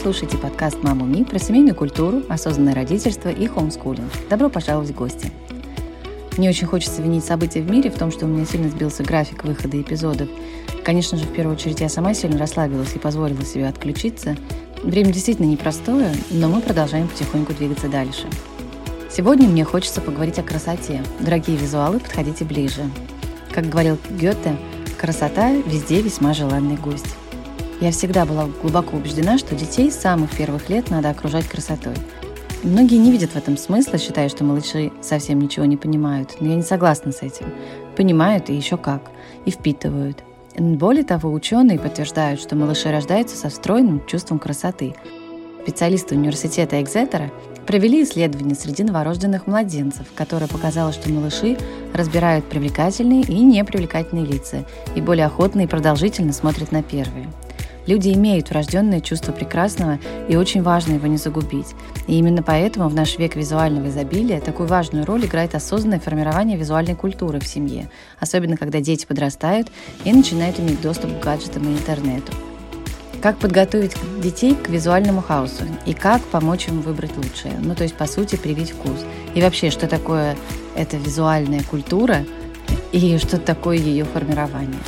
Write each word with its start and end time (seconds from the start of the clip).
Слушаете 0.00 0.38
подкаст 0.38 0.82
«Маму 0.82 1.04
Ми» 1.04 1.24
про 1.24 1.38
семейную 1.38 1.74
культуру, 1.74 2.22
осознанное 2.30 2.74
родительство 2.74 3.28
и 3.28 3.46
хоумскулинг. 3.46 4.10
Добро 4.30 4.48
пожаловать 4.48 4.92
в 4.92 4.94
гости! 4.94 5.30
Мне 6.38 6.48
очень 6.48 6.66
хочется 6.66 7.02
винить 7.02 7.22
события 7.22 7.60
в 7.60 7.70
мире 7.70 7.90
в 7.90 7.98
том, 7.98 8.10
что 8.10 8.24
у 8.24 8.28
меня 8.28 8.46
сильно 8.46 8.70
сбился 8.70 9.02
график 9.02 9.44
выхода 9.44 9.78
эпизодов. 9.78 10.30
Конечно 10.84 11.18
же, 11.18 11.26
в 11.26 11.32
первую 11.34 11.54
очередь 11.54 11.80
я 11.80 11.90
сама 11.90 12.14
сильно 12.14 12.38
расслабилась 12.38 12.96
и 12.96 12.98
позволила 12.98 13.44
себе 13.44 13.68
отключиться. 13.68 14.38
Время 14.82 15.12
действительно 15.12 15.44
непростое, 15.44 16.14
но 16.30 16.48
мы 16.48 16.62
продолжаем 16.62 17.06
потихоньку 17.06 17.52
двигаться 17.52 17.88
дальше. 17.90 18.26
Сегодня 19.10 19.48
мне 19.48 19.64
хочется 19.64 20.00
поговорить 20.00 20.38
о 20.38 20.42
красоте. 20.42 21.02
Дорогие 21.20 21.58
визуалы, 21.58 22.00
подходите 22.00 22.46
ближе. 22.46 22.88
Как 23.52 23.68
говорил 23.68 23.98
Гёте, 24.08 24.56
красота 24.98 25.52
везде 25.52 26.00
весьма 26.00 26.32
желанный 26.32 26.76
гость. 26.76 27.16
Я 27.80 27.92
всегда 27.92 28.26
была 28.26 28.46
глубоко 28.60 28.98
убеждена, 28.98 29.38
что 29.38 29.54
детей 29.54 29.90
с 29.90 29.98
самых 29.98 30.36
первых 30.36 30.68
лет 30.68 30.90
надо 30.90 31.08
окружать 31.08 31.48
красотой. 31.48 31.94
Многие 32.62 32.96
не 32.96 33.10
видят 33.10 33.30
в 33.30 33.36
этом 33.36 33.56
смысла, 33.56 33.98
считая, 33.98 34.28
что 34.28 34.44
малыши 34.44 34.92
совсем 35.00 35.40
ничего 35.40 35.64
не 35.64 35.78
понимают, 35.78 36.36
но 36.40 36.48
я 36.48 36.56
не 36.56 36.62
согласна 36.62 37.10
с 37.10 37.22
этим. 37.22 37.46
Понимают 37.96 38.50
и 38.50 38.54
еще 38.54 38.76
как, 38.76 39.10
и 39.46 39.50
впитывают. 39.50 40.22
Более 40.58 41.04
того, 41.04 41.32
ученые 41.32 41.78
подтверждают, 41.78 42.38
что 42.38 42.54
малыши 42.54 42.90
рождаются 42.90 43.34
со 43.34 43.48
встроенным 43.48 44.04
чувством 44.06 44.38
красоты. 44.38 44.94
Специалисты 45.62 46.16
университета 46.16 46.82
Экзетера 46.82 47.30
провели 47.66 48.02
исследование 48.02 48.56
среди 48.56 48.82
новорожденных 48.82 49.46
младенцев, 49.46 50.06
которое 50.14 50.48
показало, 50.48 50.92
что 50.92 51.10
малыши 51.10 51.56
разбирают 51.94 52.44
привлекательные 52.44 53.22
и 53.22 53.40
непривлекательные 53.40 54.26
лица 54.26 54.66
и 54.94 55.00
более 55.00 55.24
охотно 55.24 55.62
и 55.62 55.66
продолжительно 55.66 56.34
смотрят 56.34 56.72
на 56.72 56.82
первые. 56.82 57.28
Люди 57.86 58.12
имеют 58.12 58.50
врожденное 58.50 59.00
чувство 59.00 59.32
прекрасного, 59.32 59.98
и 60.28 60.36
очень 60.36 60.62
важно 60.62 60.94
его 60.94 61.06
не 61.06 61.16
загубить. 61.16 61.74
И 62.06 62.16
именно 62.16 62.42
поэтому 62.42 62.88
в 62.88 62.94
наш 62.94 63.18
век 63.18 63.36
визуального 63.36 63.88
изобилия 63.88 64.40
такую 64.40 64.68
важную 64.68 65.04
роль 65.04 65.24
играет 65.26 65.54
осознанное 65.54 66.00
формирование 66.00 66.56
визуальной 66.56 66.94
культуры 66.94 67.40
в 67.40 67.46
семье, 67.46 67.90
особенно 68.18 68.56
когда 68.56 68.80
дети 68.80 69.06
подрастают 69.06 69.68
и 70.04 70.12
начинают 70.12 70.60
иметь 70.60 70.80
доступ 70.80 71.18
к 71.18 71.22
гаджетам 71.22 71.68
и 71.68 71.72
интернету. 71.72 72.32
Как 73.22 73.36
подготовить 73.36 73.96
детей 74.22 74.54
к 74.54 74.70
визуальному 74.70 75.20
хаосу 75.20 75.64
и 75.84 75.92
как 75.92 76.22
помочь 76.22 76.68
им 76.68 76.80
выбрать 76.80 77.14
лучшее. 77.16 77.52
Ну, 77.60 77.74
то 77.74 77.82
есть, 77.82 77.94
по 77.94 78.06
сути, 78.06 78.36
привить 78.36 78.70
вкус. 78.70 79.04
И 79.34 79.42
вообще, 79.42 79.70
что 79.70 79.86
такое 79.86 80.36
эта 80.74 80.96
визуальная 80.96 81.62
культура 81.62 82.24
и 82.92 83.18
что 83.18 83.36
такое 83.38 83.76
ее 83.76 84.04
формирование. 84.04 84.80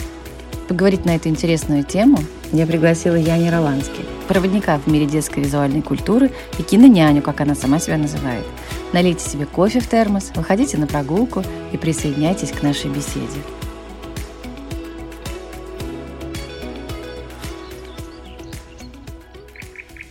Поговорить 0.73 1.05
на 1.05 1.17
эту 1.17 1.29
интересную 1.29 1.85
тему 1.85 2.19
я 2.51 2.67
пригласила 2.67 3.15
Яни 3.15 3.51
Ролански, 3.51 4.07
проводника 4.27 4.79
в 4.79 4.87
мире 4.87 5.05
детской 5.05 5.41
визуальной 5.41 5.83
культуры 5.83 6.31
и 6.59 6.63
киноняню, 6.63 7.21
как 7.21 7.43
она 7.43 7.55
сама 7.55 7.79
себя 7.79 7.99
называет. 7.99 8.47
Налейте 8.95 9.21
себе 9.21 9.45
кофе 9.45 9.81
в 9.81 9.87
термос, 9.87 10.33
выходите 10.35 10.79
на 10.79 10.87
прогулку 10.87 11.45
и 11.73 11.77
присоединяйтесь 11.77 12.53
к 12.53 12.63
нашей 12.63 12.89
беседе. 12.91 13.37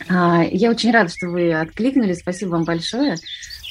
А, 0.07 0.43
я 0.43 0.69
очень 0.69 0.91
рада, 0.91 1.09
что 1.09 1.27
вы 1.29 1.51
откликнулись. 1.53 2.19
Спасибо 2.19 2.49
вам 2.49 2.65
большое. 2.65 3.17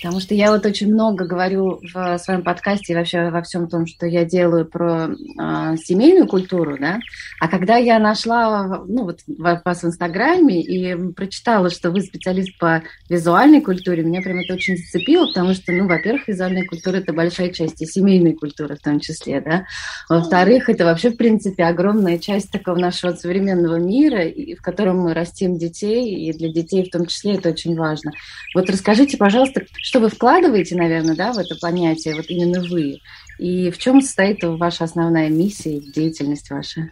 Потому 0.03 0.21
что 0.21 0.35
я 0.35 0.51
вот 0.51 0.65
очень 0.65 0.93
много 0.93 1.27
говорю 1.27 1.81
в 1.83 2.19
своем 2.19 2.43
подкасте 2.43 2.93
и 2.93 2.97
вообще 2.97 3.31
во 3.31 3.43
всем 3.43 3.69
том, 3.69 3.87
что 3.87 4.07
я 4.07 4.25
делаю 4.25 4.65
про 4.65 5.09
э, 5.09 5.77
семейную 5.77 6.27
культуру, 6.27 6.79
да. 6.79 6.99
А 7.39 7.49
когда 7.49 7.77
я 7.77 7.99
нашла, 7.99 8.83
ну 8.87 9.05
вот 9.05 9.21
вас 9.27 9.83
в 9.83 9.87
Инстаграме 9.87 10.63
и 10.63 11.13
прочитала, 11.13 11.69
что 11.71 11.91
вы 11.91 12.01
специалист 12.01 12.57
по 12.59 12.83
визуальной 13.09 13.61
культуре, 13.61 14.03
меня 14.03 14.23
прям 14.23 14.39
это 14.39 14.55
очень 14.55 14.77
зацепило, 14.77 15.27
потому 15.27 15.53
что, 15.55 15.73
ну, 15.73 15.87
во-первых, 15.87 16.29
визуальная 16.29 16.65
культура 16.65 16.97
это 16.97 17.13
большая 17.13 17.51
часть 17.51 17.83
и 17.83 17.87
семейной 17.87 18.33
культуры 18.33 18.77
в 18.77 18.81
том 18.81 19.01
числе, 19.01 19.41
да. 19.41 19.67
Во-вторых, 20.09 20.69
это 20.69 20.85
вообще, 20.85 21.11
в 21.11 21.17
принципе, 21.17 21.65
огромная 21.65 22.19
часть 22.19 22.51
такого 22.51 22.79
нашего 22.79 23.13
современного 23.13 23.77
мира, 23.77 24.25
и 24.25 24.55
в 24.55 24.63
котором 24.63 25.01
мы 25.01 25.15
растим 25.15 25.59
детей, 25.59 26.15
и 26.15 26.33
для 26.33 26.51
детей 26.51 26.85
в 26.89 26.91
том 26.91 27.07
числе 27.07 27.35
это 27.35 27.51
очень 27.51 27.77
важно. 27.77 28.13
Вот 28.55 28.71
расскажите, 28.71 29.17
пожалуйста, 29.17 29.63
что 29.91 29.99
вы 29.99 30.09
вкладываете, 30.09 30.77
наверное, 30.77 31.17
да, 31.17 31.33
в 31.33 31.39
это 31.39 31.57
понятие, 31.57 32.15
вот 32.15 32.27
именно 32.29 32.63
вы? 32.63 33.01
И 33.41 33.73
в 33.73 33.79
чем 33.79 34.01
состоит 34.01 34.39
ваша 34.45 34.85
основная 34.85 35.29
миссия 35.29 35.79
и 35.79 35.93
деятельность 35.93 36.49
ваша? 36.49 36.91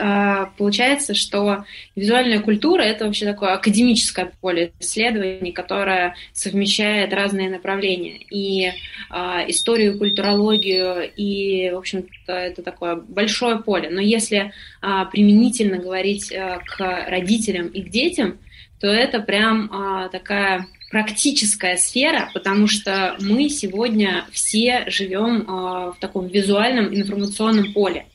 А, 0.00 0.46
получается, 0.58 1.14
что 1.14 1.64
визуальная 1.94 2.40
культура– 2.40 2.82
это 2.82 3.04
вообще 3.04 3.24
такое 3.24 3.52
академическое 3.52 4.32
поле 4.40 4.72
исследований, 4.80 5.52
которое 5.52 6.16
совмещает 6.32 7.12
разные 7.12 7.48
направления. 7.50 8.18
И 8.28 8.72
а, 9.10 9.44
историю, 9.46 9.96
культурологию, 9.96 11.08
и, 11.16 11.70
в 11.70 11.76
общем-то, 11.76 12.32
это 12.32 12.64
такое 12.64 12.96
большое 12.96 13.60
поле. 13.62 13.90
Но 13.90 14.00
если 14.00 14.52
а, 14.82 15.04
применительно 15.04 15.78
говорить 15.78 16.32
а, 16.32 16.58
к 16.66 17.08
родителям 17.08 17.68
и 17.68 17.80
к 17.80 17.90
детям, 17.90 18.38
то 18.80 18.88
это 18.88 19.20
прям 19.20 19.70
а, 19.72 20.08
такая 20.08 20.66
практическая 20.94 21.76
сфера, 21.76 22.30
потому 22.34 22.68
что 22.68 23.16
мы 23.18 23.48
сегодня 23.48 24.26
все 24.30 24.84
живем 24.86 25.40
э, 25.40 25.44
в 25.90 25.96
таком 25.98 26.28
визуальном 26.28 26.94
информационном 26.94 27.72
поле. 27.72 28.06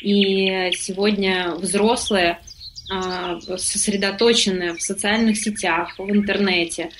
И 0.00 0.70
сегодня 0.76 1.56
взрослые 1.56 2.38
э, 2.88 3.40
сосредоточены 3.56 4.74
в 4.74 4.80
социальных 4.80 5.38
сетях, 5.38 5.98
в 5.98 6.08
интернете. 6.08 6.90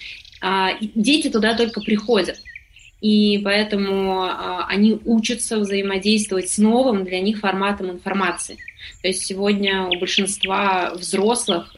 Э, 0.43 0.71
дети 0.97 1.31
туда 1.31 1.57
только 1.57 1.81
приходят. 1.81 2.43
И 3.01 3.41
поэтому 3.45 4.29
они 4.67 4.99
учатся 5.05 5.61
взаимодействовать 5.61 6.51
с 6.51 6.59
новым 6.59 7.05
для 7.05 7.21
них 7.21 7.39
форматом 7.39 7.89
информации. 7.93 8.57
То 9.01 9.09
есть 9.09 9.25
сегодня 9.25 9.85
у 9.85 9.97
большинства 10.01 10.93
взрослых 10.95 11.73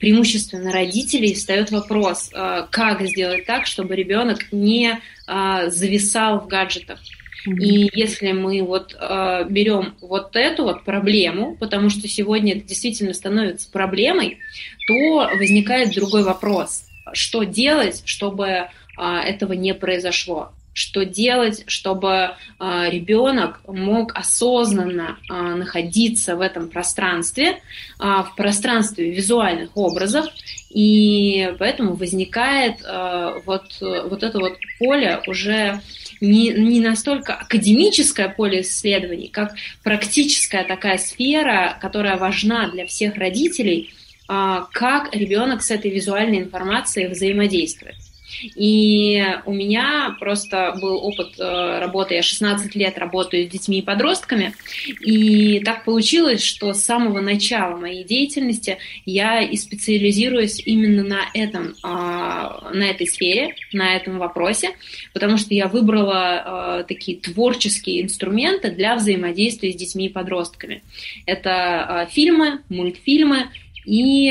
преимущественно 0.00 0.72
родителей, 0.72 1.34
встает 1.34 1.70
вопрос, 1.70 2.30
э, 2.32 2.66
как 2.70 3.02
сделать 3.02 3.44
так, 3.46 3.66
чтобы 3.66 3.94
ребенок 3.94 4.50
не 4.50 4.98
э, 5.28 5.70
зависал 5.70 6.40
в 6.40 6.48
гаджетах. 6.48 6.98
И 7.46 7.88
если 7.94 8.32
мы 8.32 8.62
вот 8.62 8.96
э, 8.98 9.44
берем 9.48 9.94
вот 10.00 10.36
эту 10.36 10.64
вот 10.64 10.84
проблему, 10.84 11.56
потому 11.58 11.90
что 11.90 12.08
сегодня 12.08 12.56
это 12.56 12.66
действительно 12.66 13.14
становится 13.14 13.70
проблемой, 13.70 14.38
то 14.86 15.30
возникает 15.38 15.94
другой 15.94 16.24
вопрос: 16.24 16.84
что 17.12 17.44
делать, 17.44 18.02
чтобы 18.04 18.46
э, 18.46 18.68
этого 18.98 19.52
не 19.52 19.74
произошло? 19.74 20.52
Что 20.72 21.04
делать, 21.04 21.64
чтобы 21.66 22.30
э, 22.58 22.90
ребенок 22.90 23.60
мог 23.66 24.16
осознанно 24.16 25.18
э, 25.28 25.34
находиться 25.34 26.36
в 26.36 26.40
этом 26.40 26.68
пространстве, 26.68 27.48
э, 27.48 27.56
в 27.98 28.34
пространстве 28.36 29.10
визуальных 29.10 29.76
образов, 29.76 30.26
и 30.70 31.52
поэтому 31.58 31.94
возникает 31.94 32.76
э, 32.84 33.40
вот, 33.44 33.64
вот 33.80 34.22
это 34.22 34.38
вот 34.38 34.56
поле 34.78 35.20
уже 35.26 35.80
не, 36.20 36.50
не 36.50 36.80
настолько 36.80 37.34
академическое 37.34 38.28
поле 38.28 38.60
исследований, 38.60 39.28
как 39.28 39.54
практическая 39.82 40.64
такая 40.64 40.98
сфера, 40.98 41.76
которая 41.80 42.16
важна 42.16 42.68
для 42.68 42.86
всех 42.86 43.16
родителей, 43.16 43.92
э, 44.28 44.58
как 44.72 45.14
ребенок 45.14 45.62
с 45.62 45.70
этой 45.70 45.90
визуальной 45.90 46.38
информацией 46.38 47.08
взаимодействует. 47.08 47.96
И 48.42 49.24
у 49.44 49.52
меня 49.52 50.16
просто 50.18 50.76
был 50.80 50.96
опыт 50.96 51.38
э, 51.38 51.78
работы, 51.78 52.14
я 52.14 52.22
16 52.22 52.74
лет 52.74 52.98
работаю 52.98 53.46
с 53.46 53.48
детьми 53.48 53.78
и 53.78 53.82
подростками, 53.82 54.54
и 55.00 55.60
так 55.60 55.84
получилось, 55.84 56.42
что 56.42 56.72
с 56.72 56.84
самого 56.84 57.20
начала 57.20 57.76
моей 57.76 58.04
деятельности 58.04 58.78
я 59.04 59.42
и 59.42 59.56
специализируюсь 59.56 60.60
именно 60.64 61.02
на 61.02 61.20
этом, 61.34 61.74
а, 61.82 62.70
на 62.72 62.84
этой 62.84 63.06
сфере, 63.06 63.54
на 63.72 63.96
этом 63.96 64.18
вопросе, 64.18 64.70
потому 65.12 65.36
что 65.36 65.54
я 65.54 65.68
выбрала 65.68 66.80
э, 66.80 66.84
такие 66.84 67.18
творческие 67.18 68.02
инструменты 68.02 68.70
для 68.70 68.96
взаимодействия 68.96 69.72
с 69.72 69.76
детьми 69.76 70.06
и 70.06 70.08
подростками. 70.08 70.82
Это 71.26 72.06
э, 72.08 72.12
фильмы, 72.12 72.60
мультфильмы 72.68 73.48
и 73.84 74.30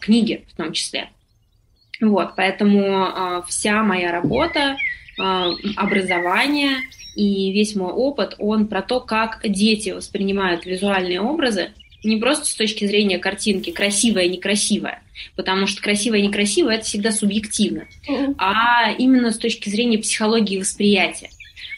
книги 0.00 0.44
в 0.48 0.56
том 0.56 0.72
числе. 0.72 1.10
Вот, 2.00 2.34
поэтому 2.36 3.06
э, 3.06 3.42
вся 3.48 3.82
моя 3.82 4.12
работа, 4.12 4.76
э, 5.18 5.22
образование 5.76 6.78
и 7.14 7.52
весь 7.52 7.74
мой 7.74 7.92
опыт, 7.92 8.34
он 8.38 8.66
про 8.66 8.82
то, 8.82 9.00
как 9.00 9.40
дети 9.44 9.90
воспринимают 9.90 10.66
визуальные 10.66 11.20
образы, 11.20 11.70
не 12.04 12.16
просто 12.18 12.46
с 12.46 12.54
точки 12.54 12.84
зрения 12.86 13.18
картинки, 13.18 13.70
красивое, 13.70 14.28
некрасивое, 14.28 15.02
потому 15.34 15.66
что 15.66 15.82
красивое, 15.82 16.20
некрасивое 16.20 16.76
это 16.76 16.84
всегда 16.84 17.10
субъективно, 17.10 17.86
а 18.38 18.92
именно 18.92 19.32
с 19.32 19.38
точки 19.38 19.70
зрения 19.70 19.98
психологии 19.98 20.58
восприятия. 20.58 21.30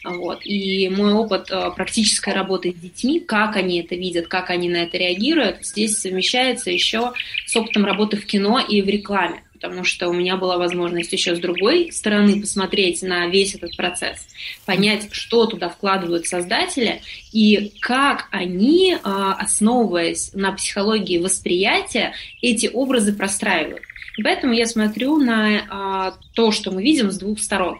Вот. 0.03 0.45
И 0.45 0.87
мой 0.89 1.11
опыт 1.11 1.51
э, 1.51 1.71
практической 1.75 2.33
работы 2.33 2.71
с 2.71 2.75
детьми, 2.75 3.19
как 3.19 3.57
они 3.57 3.81
это 3.81 3.95
видят, 3.95 4.27
как 4.27 4.49
они 4.49 4.69
на 4.69 4.77
это 4.77 4.97
реагируют, 4.97 5.65
здесь 5.65 5.99
совмещается 5.99 6.71
еще 6.71 7.11
с 7.45 7.55
опытом 7.57 7.83
работы 7.83 8.15
в 8.15 8.25
кино 8.25 8.59
и 8.59 8.81
в 8.81 8.87
рекламе 8.87 9.43
потому 9.59 9.83
что 9.83 10.07
у 10.07 10.13
меня 10.13 10.37
была 10.37 10.57
возможность 10.57 11.11
еще 11.11 11.35
с 11.35 11.39
другой 11.39 11.91
стороны 11.91 12.39
посмотреть 12.39 13.01
на 13.01 13.27
весь 13.27 13.55
этот 13.55 13.75
процесс, 13.75 14.25
понять, 14.65 15.09
что 15.11 15.45
туда 15.45 15.67
вкладывают 15.69 16.25
создатели 16.27 17.01
и 17.33 17.73
как 17.81 18.27
они, 18.31 18.97
а, 19.03 19.33
основываясь 19.33 20.31
на 20.33 20.53
психологии 20.53 21.17
восприятия, 21.17 22.13
эти 22.41 22.69
образы 22.71 23.13
простраивают. 23.13 23.81
И 24.17 24.23
поэтому 24.23 24.53
я 24.53 24.65
смотрю 24.65 25.17
на 25.17 25.65
а, 25.69 26.13
то, 26.33 26.51
что 26.51 26.71
мы 26.71 26.81
видим 26.81 27.11
с 27.11 27.17
двух 27.17 27.39
сторон 27.39 27.79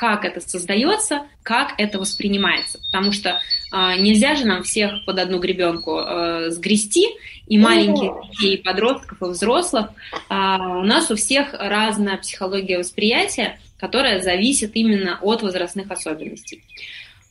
как 0.00 0.24
это 0.24 0.40
создается, 0.40 1.26
как 1.42 1.74
это 1.76 1.98
воспринимается. 1.98 2.78
Потому 2.90 3.12
что 3.12 3.38
э, 3.70 4.00
нельзя 4.00 4.34
же 4.34 4.46
нам 4.46 4.62
всех 4.62 5.04
под 5.04 5.18
одну 5.18 5.38
гребенку 5.38 5.98
э, 5.98 6.50
сгрести, 6.52 7.06
и 7.50 7.58
маленьких 7.58 8.12
детей, 8.30 8.54
и 8.54 8.62
подростков, 8.62 9.20
и 9.20 9.24
взрослых. 9.24 9.88
А 10.28 10.78
у 10.78 10.84
нас 10.84 11.10
у 11.10 11.16
всех 11.16 11.52
разная 11.52 12.16
психология 12.16 12.78
восприятия, 12.78 13.58
которая 13.76 14.22
зависит 14.22 14.70
именно 14.74 15.18
от 15.20 15.42
возрастных 15.42 15.90
особенностей. 15.90 16.62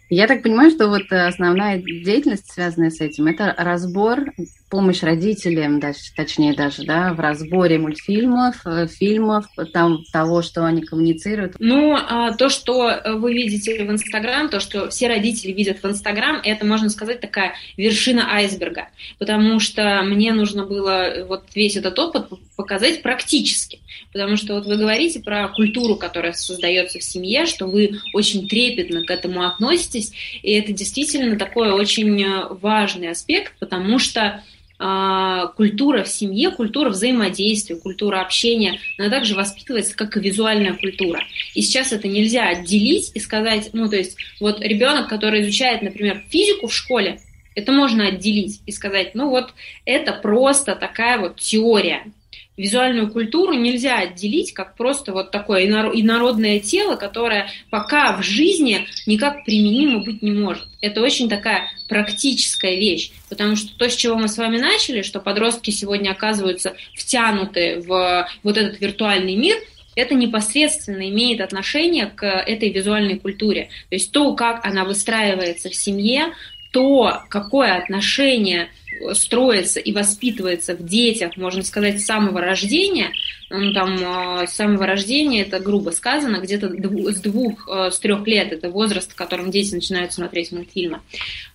Я 0.09 0.27
так 0.27 0.43
понимаю, 0.43 0.71
что 0.71 0.89
вот 0.89 1.09
основная 1.09 1.77
деятельность, 1.77 2.51
связанная 2.51 2.89
с 2.89 2.99
этим, 2.99 3.27
это 3.27 3.55
разбор 3.57 4.25
помощь 4.69 5.01
родителям, 5.01 5.79
даже, 5.79 5.99
точнее 6.15 6.53
даже, 6.53 6.83
да, 6.83 7.13
в 7.13 7.19
разборе 7.19 7.79
мультфильмов, 7.79 8.55
э, 8.65 8.87
фильмов, 8.87 9.45
там 9.73 10.03
того, 10.11 10.41
что 10.41 10.65
они 10.65 10.83
коммуницируют? 10.83 11.55
Ну, 11.59 11.95
а, 11.95 12.33
то, 12.33 12.49
что 12.49 13.01
вы 13.05 13.33
видите 13.33 13.83
в 13.83 13.91
Инстаграм, 13.91 14.49
то, 14.49 14.59
что 14.59 14.89
все 14.89 15.07
родители 15.07 15.51
видят 15.51 15.81
в 15.81 15.87
Инстаграм, 15.87 16.39
это, 16.43 16.65
можно 16.65 16.89
сказать, 16.89 17.19
такая 17.19 17.55
вершина 17.77 18.31
айсберга, 18.31 18.89
потому 19.17 19.59
что 19.59 20.01
мне 20.03 20.33
нужно 20.33 20.65
было 20.65 21.25
вот 21.27 21.45
весь 21.55 21.75
этот 21.75 21.97
опыт 21.97 22.27
показать 22.55 23.01
практически, 23.01 23.79
потому 24.13 24.37
что 24.37 24.53
вот 24.53 24.65
вы 24.65 24.77
говорите 24.77 25.19
про 25.19 25.47
культуру, 25.47 25.95
которая 25.95 26.33
создается 26.33 26.99
в 26.99 27.03
семье, 27.03 27.45
что 27.45 27.65
вы 27.65 27.99
очень 28.13 28.47
трепетно 28.47 29.03
к 29.03 29.09
этому 29.09 29.45
относитесь, 29.45 30.11
и 30.43 30.51
это 30.51 30.73
действительно 30.73 31.37
такой 31.37 31.71
очень 31.71 32.23
важный 32.59 33.09
аспект, 33.09 33.53
потому 33.59 33.97
что 33.97 34.43
культура 34.79 36.03
в 36.03 36.07
семье, 36.07 36.51
культура 36.51 36.89
взаимодействия, 36.89 37.75
культура 37.75 38.21
общения, 38.21 38.79
она 38.97 39.09
также 39.09 39.35
воспитывается 39.35 39.95
как 39.95 40.15
и 40.15 40.21
визуальная 40.21 40.73
культура. 40.73 41.21
И 41.53 41.61
сейчас 41.61 41.91
это 41.91 42.07
нельзя 42.07 42.47
отделить 42.47 43.11
и 43.13 43.19
сказать, 43.19 43.71
ну, 43.73 43.89
то 43.89 43.97
есть, 43.97 44.15
вот 44.39 44.61
ребенок, 44.61 45.09
который 45.09 45.41
изучает, 45.41 45.81
например, 45.81 46.23
физику 46.29 46.67
в 46.67 46.73
школе, 46.73 47.19
это 47.55 47.71
можно 47.71 48.07
отделить 48.07 48.61
и 48.65 48.71
сказать, 48.71 49.15
ну 49.15 49.29
вот 49.29 49.53
это 49.85 50.13
просто 50.13 50.75
такая 50.75 51.19
вот 51.19 51.37
теория, 51.37 52.11
визуальную 52.59 53.09
культуру 53.09 53.53
нельзя 53.53 53.99
отделить 53.99 54.53
как 54.53 54.75
просто 54.75 55.13
вот 55.13 55.31
такое 55.31 55.65
инородное 55.65 56.59
тело, 56.59 56.97
которое 56.97 57.49
пока 57.69 58.17
в 58.17 58.21
жизни 58.21 58.85
никак 59.05 59.45
применимо 59.45 60.03
быть 60.03 60.21
не 60.21 60.31
может. 60.31 60.67
Это 60.81 61.01
очень 61.01 61.29
такая 61.29 61.71
практическая 61.87 62.75
вещь, 62.75 63.11
потому 63.29 63.55
что 63.55 63.75
то, 63.77 63.89
с 63.89 63.95
чего 63.95 64.17
мы 64.17 64.27
с 64.27 64.37
вами 64.37 64.57
начали, 64.57 65.03
что 65.03 65.21
подростки 65.21 65.71
сегодня 65.71 66.11
оказываются 66.11 66.75
втянуты 66.95 67.79
в 67.79 68.27
вот 68.43 68.57
этот 68.57 68.81
виртуальный 68.81 69.35
мир, 69.35 69.55
это 69.95 70.13
непосредственно 70.13 71.09
имеет 71.09 71.39
отношение 71.39 72.07
к 72.07 72.25
этой 72.25 72.71
визуальной 72.71 73.17
культуре. 73.19 73.69
То 73.89 73.95
есть 73.95 74.11
то, 74.11 74.33
как 74.33 74.65
она 74.65 74.83
выстраивается 74.83 75.69
в 75.69 75.75
семье, 75.75 76.33
то, 76.71 77.23
какое 77.29 77.77
отношение 77.77 78.69
строится 79.13 79.79
и 79.79 79.91
воспитывается 79.91 80.75
в 80.75 80.85
детях, 80.85 81.37
можно 81.37 81.63
сказать, 81.63 82.01
с 82.01 82.05
самого 82.05 82.41
рождения, 82.41 83.11
ну, 83.49 83.73
там, 83.73 83.97
а, 84.03 84.47
с 84.47 84.53
самого 84.53 84.85
рождения, 84.85 85.41
это 85.41 85.59
грубо 85.59 85.89
сказано, 85.89 86.37
где-то 86.37 86.69
с 86.69 87.21
двух, 87.21 87.67
а, 87.67 87.89
с 87.91 87.99
трех 87.99 88.25
лет, 88.27 88.51
это 88.51 88.69
возраст, 88.69 89.11
в 89.11 89.15
котором 89.15 89.51
дети 89.51 89.73
начинают 89.73 90.13
смотреть 90.13 90.51
мультфильмы. 90.51 91.01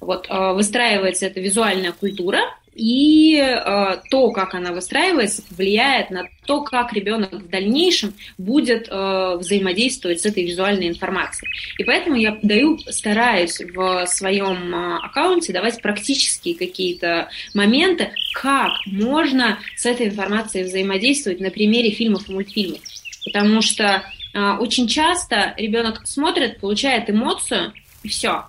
Вот, 0.01 0.27
а, 0.29 0.53
выстраивается 0.53 1.27
эта 1.27 1.41
визуальная 1.41 1.93
культура, 1.93 2.41
и 2.75 3.37
э, 3.39 3.99
то, 4.11 4.31
как 4.33 4.55
она 4.55 4.73
выстраивается, 4.73 5.43
влияет 5.51 6.11
на 6.11 6.25
то, 6.45 6.63
как 6.63 6.93
ребенок 6.93 7.33
в 7.33 7.49
дальнейшем 7.49 8.15
будет 8.37 8.89
э, 8.91 9.37
взаимодействовать 9.39 10.21
с 10.21 10.27
этой 10.27 10.45
визуальной 10.45 10.89
информацией. 10.89 11.51
И 11.79 11.85
поэтому 11.85 12.17
я 12.17 12.39
даю, 12.43 12.79
стараюсь 12.91 13.61
в 13.61 14.07
своем 14.07 14.75
э, 14.75 14.99
аккаунте 15.03 15.53
давать 15.53 15.81
практические 15.81 16.57
какие-то 16.57 17.29
моменты, 17.55 18.11
как 18.35 18.73
можно 18.87 19.59
с 19.77 19.87
этой 19.87 20.09
информацией 20.09 20.65
взаимодействовать 20.65 21.41
на 21.41 21.51
примере 21.51 21.91
фильмов 21.91 22.29
и 22.29 22.33
мультфильмов. 22.33 22.81
Потому 23.25 23.63
что 23.63 24.03
э, 24.35 24.53
очень 24.59 24.89
часто 24.89 25.55
ребенок 25.57 26.07
смотрит, 26.07 26.59
получает 26.59 27.09
эмоцию, 27.09 27.73
и 28.03 28.09
все. 28.09 28.47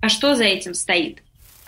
А 0.00 0.08
что 0.08 0.34
за 0.34 0.44
этим 0.44 0.72
стоит? 0.74 1.22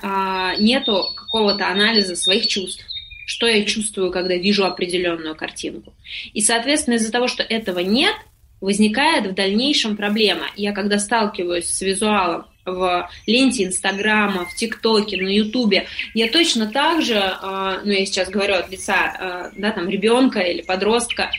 а, 0.05 0.55
нету 0.57 1.05
какого-то 1.35 1.67
анализа 1.67 2.15
своих 2.15 2.47
чувств, 2.47 2.87
что 3.27 3.49
я 3.49 3.65
чувствую, 3.65 4.13
когда 4.13 4.37
вижу 4.37 4.65
определенную 4.65 5.35
картинку. 5.35 5.93
И, 6.33 6.41
соответственно, 6.41 6.95
из-за 6.95 7.11
того, 7.11 7.27
что 7.27 7.43
этого 7.43 7.81
нет, 7.81 8.15
возникает 8.61 9.27
в 9.27 9.35
дальнейшем 9.35 9.97
проблема. 9.97 10.47
Я 10.55 10.71
когда 10.71 11.01
сталкиваюсь 11.01 11.65
с 11.65 11.81
визуалом 11.83 12.47
в 12.65 13.11
ленте 13.27 13.65
Инстаграма, 13.65 14.45
в 14.45 14.55
ТикТоке, 14.55 15.21
на 15.21 15.27
Ютубе, 15.27 15.89
я 16.15 16.31
точно 16.31 16.69
так 16.69 17.03
же, 17.03 17.19
а, 17.19 17.81
ну 17.85 17.91
я 17.91 18.07
сейчас 18.07 18.31
говорю 18.31 18.55
от 18.55 18.71
лица 18.71 18.95
а, 18.95 19.51
да, 19.57 19.73
там, 19.73 19.89
ребенка 19.89 20.39
или 20.39 20.63
подростка, 20.63 21.33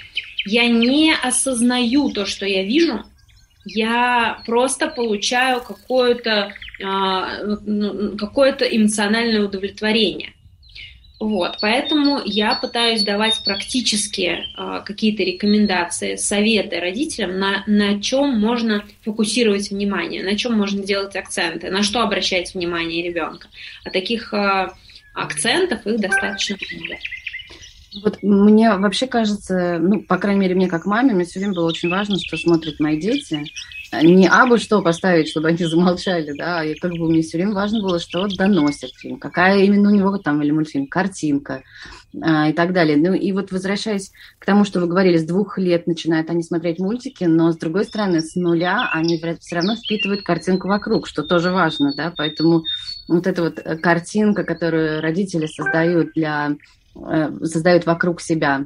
я 0.45 0.67
не 0.67 1.15
осознаю 1.15 2.09
то, 2.11 2.25
что 2.25 2.45
я 2.45 2.63
вижу, 2.63 3.05
я 3.63 4.41
просто 4.45 4.87
получаю 4.89 5.61
какое-то 5.61 6.53
какое-то 6.77 8.65
эмоциональное 8.65 9.43
удовлетворение. 9.43 10.33
Вот, 11.17 11.59
поэтому 11.61 12.21
я 12.25 12.55
пытаюсь 12.55 13.03
давать 13.03 13.41
практические 13.45 14.47
э, 14.57 14.81
какие-то 14.85 15.23
рекомендации, 15.23 16.17
советы 16.17 16.81
родителям, 16.81 17.39
на, 17.39 17.63
на 17.67 18.01
чем 18.01 18.37
можно 18.37 18.83
фокусировать 19.01 19.71
внимание, 19.71 20.23
на 20.23 20.35
чем 20.37 20.57
можно 20.57 20.83
делать 20.83 21.15
акценты, 21.15 21.71
на 21.71 21.83
что 21.83 22.01
обращать 22.01 22.53
внимание 22.53 23.01
ребенка. 23.01 23.47
А 23.85 23.91
таких 23.91 24.33
э, 24.33 24.67
акцентов 25.13 25.87
их 25.87 26.01
достаточно 26.01 26.57
много. 26.69 26.97
Вот 28.03 28.21
мне 28.21 28.75
вообще 28.75 29.07
кажется, 29.07 29.79
ну, 29.79 30.01
по 30.01 30.17
крайней 30.17 30.41
мере, 30.41 30.55
мне 30.55 30.67
как 30.67 30.85
маме, 30.85 31.13
мне 31.13 31.23
все 31.23 31.39
время 31.39 31.53
было 31.53 31.67
очень 31.67 31.89
важно, 31.89 32.17
что 32.19 32.35
смотрят 32.35 32.81
мои 32.81 32.99
дети. 32.99 33.45
Не 34.03 34.27
абы 34.27 34.57
что 34.57 34.81
поставить, 34.81 35.29
чтобы 35.29 35.49
они 35.49 35.57
замолчали, 35.65 36.33
да, 36.37 36.63
и 36.63 36.75
как 36.75 36.91
бы 36.91 37.09
мне 37.09 37.21
все 37.21 37.37
время 37.37 37.53
важно 37.53 37.81
было, 37.81 37.99
что 37.99 38.27
доносят 38.27 38.91
фильм, 38.95 39.17
какая 39.17 39.59
именно 39.59 39.89
у 39.89 39.93
него 39.93 40.17
там, 40.17 40.41
или 40.41 40.51
мультфильм, 40.51 40.87
картинка 40.87 41.63
а, 42.21 42.49
и 42.49 42.53
так 42.53 42.73
далее. 42.73 42.97
Ну 42.97 43.13
и 43.13 43.31
вот 43.31 43.51
возвращаясь 43.51 44.11
к 44.39 44.45
тому, 44.45 44.65
что 44.65 44.79
вы 44.79 44.87
говорили, 44.87 45.17
с 45.17 45.25
двух 45.25 45.57
лет 45.57 45.87
начинают 45.87 46.29
они 46.29 46.43
смотреть 46.43 46.79
мультики, 46.79 47.23
но 47.25 47.51
с 47.51 47.57
другой 47.57 47.85
стороны, 47.85 48.21
с 48.21 48.35
нуля 48.35 48.89
они 48.91 49.21
все 49.39 49.55
равно 49.55 49.75
впитывают 49.75 50.23
картинку 50.23 50.67
вокруг, 50.67 51.07
что 51.07 51.23
тоже 51.23 51.51
важно, 51.51 51.93
да, 51.95 52.13
поэтому 52.15 52.63
вот 53.07 53.27
эта 53.27 53.43
вот 53.43 53.59
э, 53.59 53.77
картинка, 53.77 54.43
которую 54.43 55.01
родители 55.01 55.45
создают 55.45 56.13
для 56.13 56.55
Э, 56.95 57.29
создают 57.43 57.85
вокруг 57.85 58.21
себя 58.21 58.65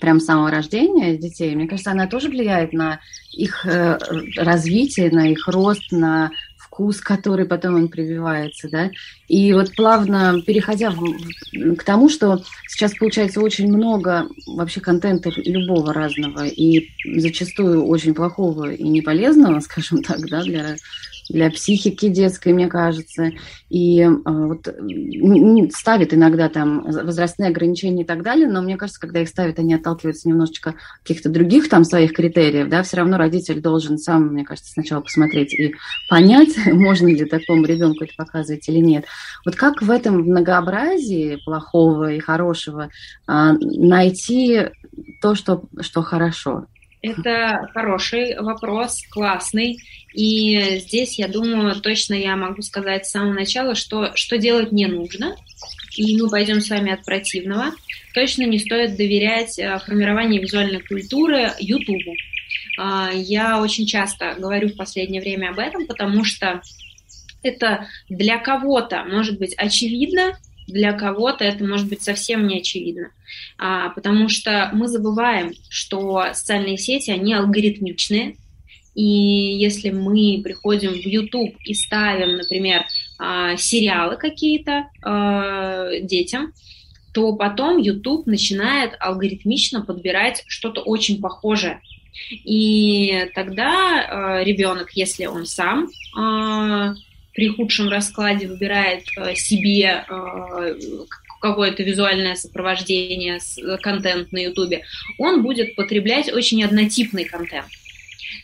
прям 0.00 0.20
с 0.20 0.24
самого 0.24 0.50
рождения 0.50 1.16
детей, 1.16 1.54
мне 1.54 1.66
кажется, 1.66 1.90
она 1.90 2.06
тоже 2.06 2.28
влияет 2.28 2.72
на 2.72 3.00
их 3.32 3.66
э, 3.66 3.98
развитие, 4.36 5.10
на 5.10 5.30
их 5.30 5.48
рост, 5.48 5.90
на 5.90 6.30
вкус, 6.56 7.00
который 7.00 7.46
потом 7.46 7.76
им 7.78 7.88
прививается, 7.88 8.68
да. 8.70 8.90
И 9.26 9.52
вот 9.52 9.74
плавно 9.74 10.40
переходя 10.46 10.90
в, 10.90 11.76
к 11.76 11.82
тому, 11.82 12.08
что 12.08 12.42
сейчас 12.68 12.94
получается 12.94 13.40
очень 13.40 13.68
много 13.68 14.28
вообще 14.46 14.80
контента 14.80 15.30
любого 15.36 15.92
разного 15.92 16.46
и 16.46 16.88
зачастую 17.16 17.84
очень 17.86 18.14
плохого 18.14 18.72
и 18.72 18.84
неполезного, 18.84 19.58
скажем 19.60 20.02
так, 20.02 20.20
да, 20.28 20.42
для 20.42 20.76
для 21.30 21.50
психики 21.50 22.08
детской, 22.08 22.52
мне 22.52 22.68
кажется, 22.68 23.30
и 23.68 24.00
э, 24.02 24.08
вот 24.24 24.68
ставит 25.72 26.12
иногда 26.12 26.48
там 26.48 26.82
возрастные 26.82 27.50
ограничения 27.50 28.02
и 28.02 28.06
так 28.06 28.22
далее, 28.22 28.48
но 28.48 28.62
мне 28.62 28.76
кажется, 28.76 29.00
когда 29.00 29.20
их 29.20 29.28
ставят, 29.28 29.58
они 29.58 29.74
отталкиваются 29.74 30.28
немножечко 30.28 30.74
каких-то 31.02 31.28
других 31.28 31.68
там 31.68 31.84
своих 31.84 32.12
критериев, 32.12 32.68
да, 32.68 32.82
все 32.82 32.98
равно 32.98 33.16
родитель 33.16 33.60
должен 33.60 33.98
сам, 33.98 34.28
мне 34.28 34.44
кажется, 34.44 34.72
сначала 34.72 35.00
посмотреть 35.00 35.54
и 35.54 35.74
понять, 36.08 36.56
можно 36.66 37.06
ли 37.06 37.24
такому 37.24 37.64
ребенку 37.64 38.04
это 38.04 38.12
показывать 38.16 38.68
или 38.68 38.78
нет. 38.78 39.04
Вот 39.44 39.56
как 39.56 39.82
в 39.82 39.90
этом 39.90 40.20
многообразии 40.22 41.38
плохого 41.44 42.12
и 42.12 42.18
хорошего 42.18 42.90
а, 43.26 43.52
найти 43.52 44.70
то, 45.20 45.34
что, 45.34 45.64
что 45.80 46.02
хорошо? 46.02 46.66
Это 47.02 47.70
хороший 47.72 48.38
вопрос, 48.38 49.02
классный. 49.10 49.78
И 50.12 50.78
здесь, 50.80 51.18
я 51.18 51.28
думаю, 51.28 51.80
точно 51.80 52.14
я 52.14 52.36
могу 52.36 52.62
сказать 52.62 53.06
с 53.06 53.10
самого 53.10 53.32
начала, 53.32 53.74
что, 53.74 54.14
что 54.16 54.38
делать 54.38 54.72
не 54.72 54.86
нужно. 54.86 55.36
И 55.96 56.20
мы 56.20 56.28
пойдем 56.28 56.60
с 56.60 56.70
вами 56.70 56.92
от 56.92 57.04
противного. 57.04 57.72
Точно 58.14 58.42
не 58.42 58.58
стоит 58.58 58.96
доверять 58.96 59.58
э, 59.58 59.78
формированию 59.78 60.42
визуальной 60.42 60.80
культуры 60.80 61.52
YouTube. 61.58 62.16
А, 62.78 63.10
я 63.12 63.60
очень 63.60 63.86
часто 63.86 64.34
говорю 64.38 64.68
в 64.68 64.76
последнее 64.76 65.20
время 65.20 65.50
об 65.50 65.58
этом, 65.58 65.86
потому 65.86 66.24
что 66.24 66.60
это 67.42 67.86
для 68.08 68.38
кого-то 68.38 69.04
может 69.04 69.38
быть 69.38 69.54
очевидно, 69.56 70.38
для 70.70 70.92
кого-то 70.92 71.44
это 71.44 71.64
может 71.64 71.88
быть 71.88 72.02
совсем 72.02 72.46
не 72.46 72.58
очевидно, 72.58 73.10
а, 73.58 73.90
потому 73.90 74.28
что 74.28 74.70
мы 74.72 74.88
забываем, 74.88 75.52
что 75.68 76.24
социальные 76.32 76.78
сети, 76.78 77.10
они 77.10 77.34
алгоритмичные, 77.34 78.36
и 78.94 79.02
если 79.02 79.90
мы 79.90 80.40
приходим 80.42 80.92
в 80.92 81.06
YouTube 81.06 81.54
и 81.64 81.74
ставим, 81.74 82.36
например, 82.36 82.84
а, 83.18 83.56
сериалы 83.56 84.16
какие-то 84.16 84.88
а, 85.02 86.00
детям, 86.00 86.52
то 87.12 87.34
потом 87.34 87.78
YouTube 87.78 88.26
начинает 88.26 88.92
алгоритмично 89.00 89.82
подбирать 89.82 90.44
что-то 90.46 90.80
очень 90.82 91.20
похожее. 91.20 91.80
И 92.30 93.28
тогда 93.34 94.42
ребенок, 94.44 94.90
если 94.92 95.26
он 95.26 95.46
сам 95.46 95.88
при 97.34 97.48
худшем 97.48 97.88
раскладе 97.88 98.48
выбирает 98.48 99.04
э, 99.16 99.34
себе 99.34 100.04
э, 100.08 100.78
какое-то 101.40 101.82
визуальное 101.82 102.34
сопровождение, 102.34 103.38
контент 103.80 104.32
на 104.32 104.38
Ютубе, 104.38 104.82
он 105.18 105.42
будет 105.42 105.74
потреблять 105.74 106.30
очень 106.32 106.62
однотипный 106.62 107.24
контент. 107.24 107.68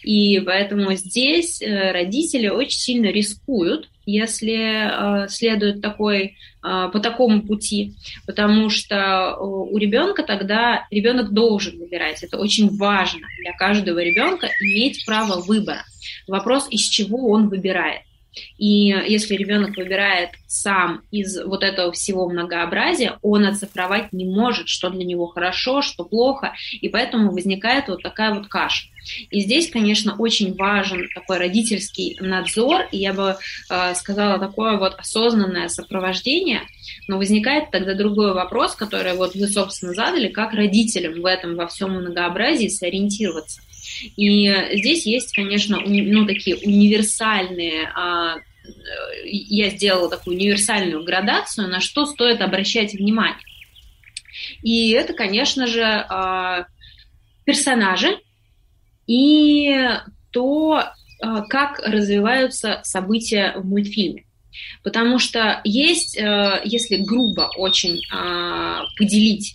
И 0.02 0.40
поэтому 0.40 0.94
здесь 0.94 1.60
э, 1.60 1.92
родители 1.92 2.48
очень 2.48 2.78
сильно 2.78 3.06
рискуют, 3.06 3.88
если 4.08 5.26
следуют 5.28 5.82
такой, 5.82 6.36
по 6.62 7.00
такому 7.00 7.42
пути, 7.42 7.94
потому 8.24 8.70
что 8.70 9.36
у 9.36 9.76
ребенка 9.78 10.22
тогда 10.22 10.86
ребенок 10.92 11.32
должен 11.32 11.76
выбирать. 11.76 12.22
Это 12.22 12.38
очень 12.38 12.68
важно 12.76 13.26
для 13.40 13.52
каждого 13.54 13.98
ребенка 13.98 14.48
иметь 14.60 15.04
право 15.06 15.40
выбора. 15.40 15.84
Вопрос, 16.28 16.68
из 16.70 16.82
чего 16.82 17.30
он 17.30 17.48
выбирает. 17.48 18.02
И 18.58 18.86
если 18.88 19.34
ребенок 19.34 19.76
выбирает 19.76 20.30
сам 20.46 21.02
из 21.10 21.42
вот 21.42 21.62
этого 21.62 21.92
всего 21.92 22.28
многообразия, 22.28 23.18
он 23.22 23.46
оцифровать 23.46 24.12
не 24.12 24.24
может, 24.24 24.68
что 24.68 24.90
для 24.90 25.04
него 25.04 25.26
хорошо, 25.26 25.82
что 25.82 26.04
плохо, 26.04 26.54
и 26.72 26.88
поэтому 26.88 27.32
возникает 27.32 27.88
вот 27.88 28.02
такая 28.02 28.34
вот 28.34 28.48
каша. 28.48 28.88
И 29.30 29.40
здесь, 29.40 29.70
конечно, 29.70 30.16
очень 30.16 30.54
важен 30.54 31.08
такой 31.14 31.38
родительский 31.38 32.16
надзор, 32.20 32.88
и 32.90 32.98
я 32.98 33.12
бы 33.12 33.36
э, 33.70 33.94
сказала 33.94 34.38
такое 34.38 34.78
вот 34.78 34.94
осознанное 34.98 35.68
сопровождение, 35.68 36.62
но 37.06 37.18
возникает 37.18 37.70
тогда 37.70 37.94
другой 37.94 38.34
вопрос, 38.34 38.74
который 38.74 39.14
вот 39.14 39.34
вы, 39.34 39.46
собственно, 39.46 39.94
задали, 39.94 40.28
как 40.28 40.54
родителям 40.54 41.20
в 41.20 41.26
этом 41.26 41.54
во 41.54 41.66
всем 41.68 41.92
многообразии 41.92 42.68
сориентироваться. 42.68 43.60
И 44.16 44.52
здесь 44.78 45.06
есть, 45.06 45.34
конечно, 45.34 45.80
ну, 45.80 46.26
такие 46.26 46.56
универсальные 46.56 47.90
а, 47.94 48.36
я 49.24 49.70
сделала 49.70 50.08
такую 50.08 50.36
универсальную 50.36 51.04
градацию, 51.04 51.68
на 51.68 51.80
что 51.80 52.06
стоит 52.06 52.40
обращать 52.40 52.94
внимание. 52.94 53.38
И 54.62 54.90
это, 54.90 55.12
конечно 55.14 55.66
же, 55.66 55.82
а, 55.82 56.66
персонажи 57.44 58.18
и 59.06 59.88
то, 60.30 60.84
а, 61.20 61.42
как 61.42 61.78
развиваются 61.80 62.80
события 62.84 63.54
в 63.56 63.64
мультфильме. 63.64 64.24
Потому 64.82 65.18
что 65.18 65.60
есть, 65.64 66.16
если 66.16 66.96
грубо 66.96 67.50
очень 67.58 68.00
поделить 68.96 69.54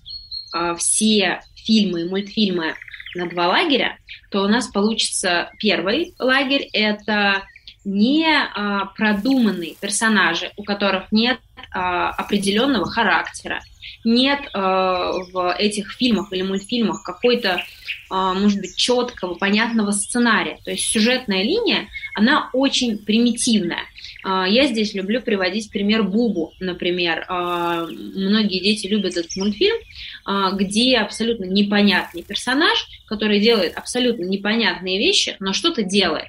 все 0.77 1.41
фильмы 1.55 2.01
и 2.01 2.09
мультфильмы 2.09 2.75
на 3.15 3.27
два 3.27 3.47
лагеря, 3.47 3.97
то 4.29 4.43
у 4.43 4.47
нас 4.47 4.67
получится 4.67 5.51
первый 5.59 6.13
лагерь– 6.19 6.67
это 6.73 7.43
не 7.83 8.27
а, 8.27 8.85
продуманные 8.85 9.75
персонажи, 9.79 10.51
у 10.55 10.63
которых 10.63 11.11
нет 11.11 11.39
а, 11.71 12.09
определенного 12.09 12.89
характера, 12.89 13.61
нет 14.03 14.39
а, 14.53 15.13
в 15.31 15.55
этих 15.57 15.91
фильмах 15.93 16.31
или 16.31 16.43
мультфильмах 16.43 17.03
какой-то, 17.03 17.63
а, 18.09 18.33
может 18.33 18.59
быть, 18.59 18.75
четкого, 18.75 19.35
понятного 19.35 19.91
сценария. 19.91 20.59
То 20.63 20.71
есть 20.71 20.85
сюжетная 20.85 21.43
линия, 21.43 21.87
она 22.15 22.49
очень 22.53 22.97
примитивная. 22.99 23.85
А, 24.23 24.47
я 24.47 24.67
здесь 24.67 24.93
люблю 24.93 25.21
приводить 25.21 25.71
пример 25.71 26.03
Бубу, 26.03 26.53
например. 26.59 27.25
А, 27.27 27.85
многие 27.85 28.59
дети 28.59 28.87
любят 28.87 29.17
этот 29.17 29.35
мультфильм, 29.35 29.77
а, 30.25 30.51
где 30.51 30.97
абсолютно 30.97 31.45
непонятный 31.45 32.23
персонаж, 32.23 32.87
который 33.07 33.39
делает 33.39 33.77
абсолютно 33.77 34.23
непонятные 34.23 34.99
вещи, 34.99 35.35
но 35.39 35.53
что-то 35.53 35.83
делает. 35.83 36.27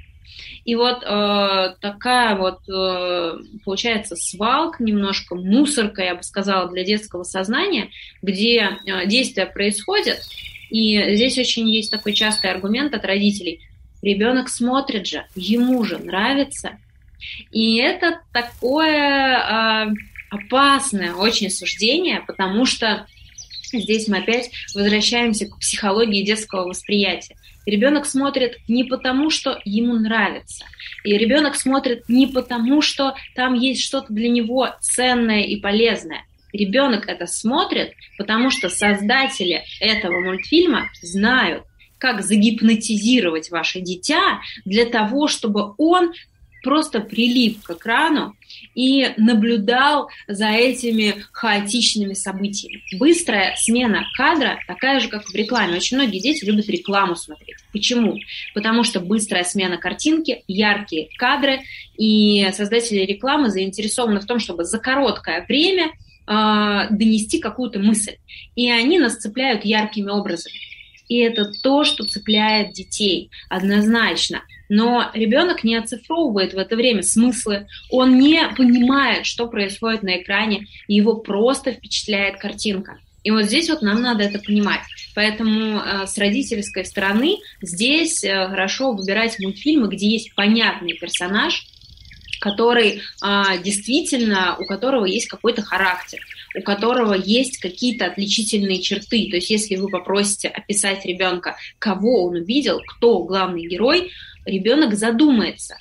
И 0.64 0.76
вот 0.76 1.02
э, 1.02 1.74
такая 1.80 2.36
вот 2.36 2.60
э, 2.68 3.38
получается 3.64 4.14
свалка, 4.14 4.82
немножко 4.82 5.34
мусорка, 5.34 6.02
я 6.02 6.14
бы 6.14 6.22
сказала, 6.22 6.70
для 6.70 6.84
детского 6.84 7.24
сознания, 7.24 7.90
где 8.22 8.78
э, 8.86 9.06
действия 9.06 9.46
происходят. 9.46 10.20
И 10.70 11.16
здесь 11.16 11.36
очень 11.36 11.68
есть 11.68 11.90
такой 11.90 12.12
частый 12.12 12.50
аргумент 12.50 12.94
от 12.94 13.04
родителей. 13.04 13.60
Ребенок 14.02 14.48
смотрит 14.48 15.06
же, 15.06 15.26
ему 15.34 15.82
же 15.84 15.98
нравится. 15.98 16.78
И 17.50 17.76
это 17.76 18.20
такое 18.32 19.38
э, 19.38 19.86
опасное 20.30 21.14
очень 21.14 21.50
суждение, 21.50 22.22
потому 22.26 22.64
что 22.64 23.06
здесь 23.72 24.08
мы 24.08 24.18
опять 24.18 24.50
возвращаемся 24.74 25.46
к 25.46 25.58
психологии 25.58 26.22
детского 26.22 26.68
восприятия. 26.68 27.36
Ребенок 27.64 28.06
смотрит 28.06 28.58
не 28.66 28.84
потому, 28.84 29.30
что 29.30 29.60
ему 29.64 29.94
нравится. 29.94 30.64
И 31.04 31.16
ребенок 31.16 31.54
смотрит 31.54 32.08
не 32.08 32.26
потому, 32.26 32.82
что 32.82 33.14
там 33.34 33.54
есть 33.54 33.82
что-то 33.82 34.12
для 34.12 34.28
него 34.28 34.68
ценное 34.80 35.42
и 35.42 35.56
полезное. 35.56 36.24
Ребенок 36.52 37.08
это 37.08 37.26
смотрит, 37.26 37.92
потому 38.18 38.50
что 38.50 38.68
создатели 38.68 39.62
этого 39.80 40.20
мультфильма 40.20 40.90
знают, 41.00 41.64
как 41.98 42.22
загипнотизировать 42.22 43.50
ваше 43.50 43.80
дитя 43.80 44.40
для 44.64 44.84
того, 44.84 45.28
чтобы 45.28 45.74
он 45.78 46.12
просто 46.62 47.00
прилип 47.00 47.62
к 47.62 47.70
экрану 47.70 48.36
и 48.74 49.12
наблюдал 49.16 50.08
за 50.28 50.50
этими 50.50 51.24
хаотичными 51.32 52.14
событиями. 52.14 52.82
Быстрая 52.98 53.54
смена 53.56 54.04
кадра 54.16 54.58
такая 54.66 55.00
же, 55.00 55.08
как 55.08 55.26
в 55.26 55.34
рекламе. 55.34 55.76
Очень 55.76 55.98
многие 55.98 56.20
дети 56.20 56.44
любят 56.44 56.68
рекламу 56.68 57.16
смотреть. 57.16 57.56
Почему? 57.72 58.16
Потому 58.54 58.84
что 58.84 59.00
быстрая 59.00 59.44
смена 59.44 59.78
картинки, 59.78 60.44
яркие 60.46 61.08
кадры, 61.16 61.60
и 61.96 62.48
создатели 62.52 63.00
рекламы 63.00 63.50
заинтересованы 63.50 64.20
в 64.20 64.26
том, 64.26 64.38
чтобы 64.38 64.64
за 64.64 64.78
короткое 64.78 65.44
время 65.46 65.92
э, 66.26 66.86
донести 66.90 67.38
какую-то 67.38 67.78
мысль. 67.78 68.16
И 68.54 68.70
они 68.70 68.98
нас 68.98 69.16
цепляют 69.16 69.64
яркими 69.64 70.10
образами. 70.10 70.56
И 71.12 71.18
это 71.18 71.52
то, 71.62 71.84
что 71.84 72.04
цепляет 72.04 72.72
детей 72.72 73.30
однозначно 73.50 74.42
но 74.74 75.10
ребенок 75.12 75.64
не 75.64 75.76
оцифровывает 75.76 76.54
в 76.54 76.56
это 76.56 76.76
время 76.76 77.02
смыслы, 77.02 77.66
он 77.90 78.18
не 78.18 78.40
понимает, 78.56 79.26
что 79.26 79.46
происходит 79.46 80.02
на 80.02 80.16
экране, 80.16 80.66
и 80.88 80.94
его 80.94 81.16
просто 81.16 81.72
впечатляет 81.72 82.38
картинка. 82.38 82.98
И 83.22 83.30
вот 83.30 83.44
здесь 83.44 83.68
вот 83.68 83.82
нам 83.82 84.00
надо 84.00 84.24
это 84.24 84.38
понимать. 84.38 84.80
Поэтому 85.14 85.78
э, 85.78 86.06
с 86.06 86.16
родительской 86.16 86.86
стороны 86.86 87.36
здесь 87.60 88.24
э, 88.24 88.48
хорошо 88.48 88.92
выбирать 88.92 89.38
мультфильмы, 89.40 89.88
где 89.88 90.08
есть 90.08 90.34
понятный 90.34 90.94
персонаж, 90.94 91.66
который 92.42 93.02
э, 93.22 93.42
действительно, 93.62 94.56
у 94.58 94.64
которого 94.64 95.04
есть 95.04 95.28
какой-то 95.28 95.62
характер, 95.62 96.18
у 96.58 96.62
которого 96.62 97.14
есть 97.14 97.58
какие-то 97.58 98.06
отличительные 98.06 98.82
черты. 98.82 99.28
То 99.30 99.36
есть 99.36 99.48
если 99.48 99.76
вы 99.76 99.88
попросите 99.88 100.48
описать 100.48 101.06
ребенка, 101.06 101.56
кого 101.78 102.24
он 102.26 102.34
увидел, 102.34 102.80
кто 102.84 103.22
главный 103.22 103.68
герой, 103.68 104.10
ребенок 104.44 104.94
задумается 104.94 105.76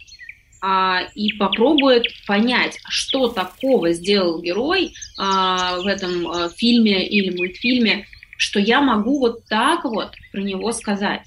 а, 0.62 1.02
и 1.16 1.34
попробует 1.34 2.06
понять, 2.28 2.78
что 2.88 3.28
такого 3.28 3.92
сделал 3.92 4.40
герой 4.40 4.94
а, 5.18 5.80
в 5.80 5.88
этом 5.88 6.28
а, 6.28 6.50
фильме 6.50 7.08
или 7.08 7.36
мультфильме, 7.36 8.06
что 8.38 8.60
я 8.60 8.82
могу 8.82 9.20
вот 9.20 9.46
так 9.46 9.84
вот 9.84 10.12
про 10.32 10.42
него 10.42 10.72
сказать. 10.74 11.22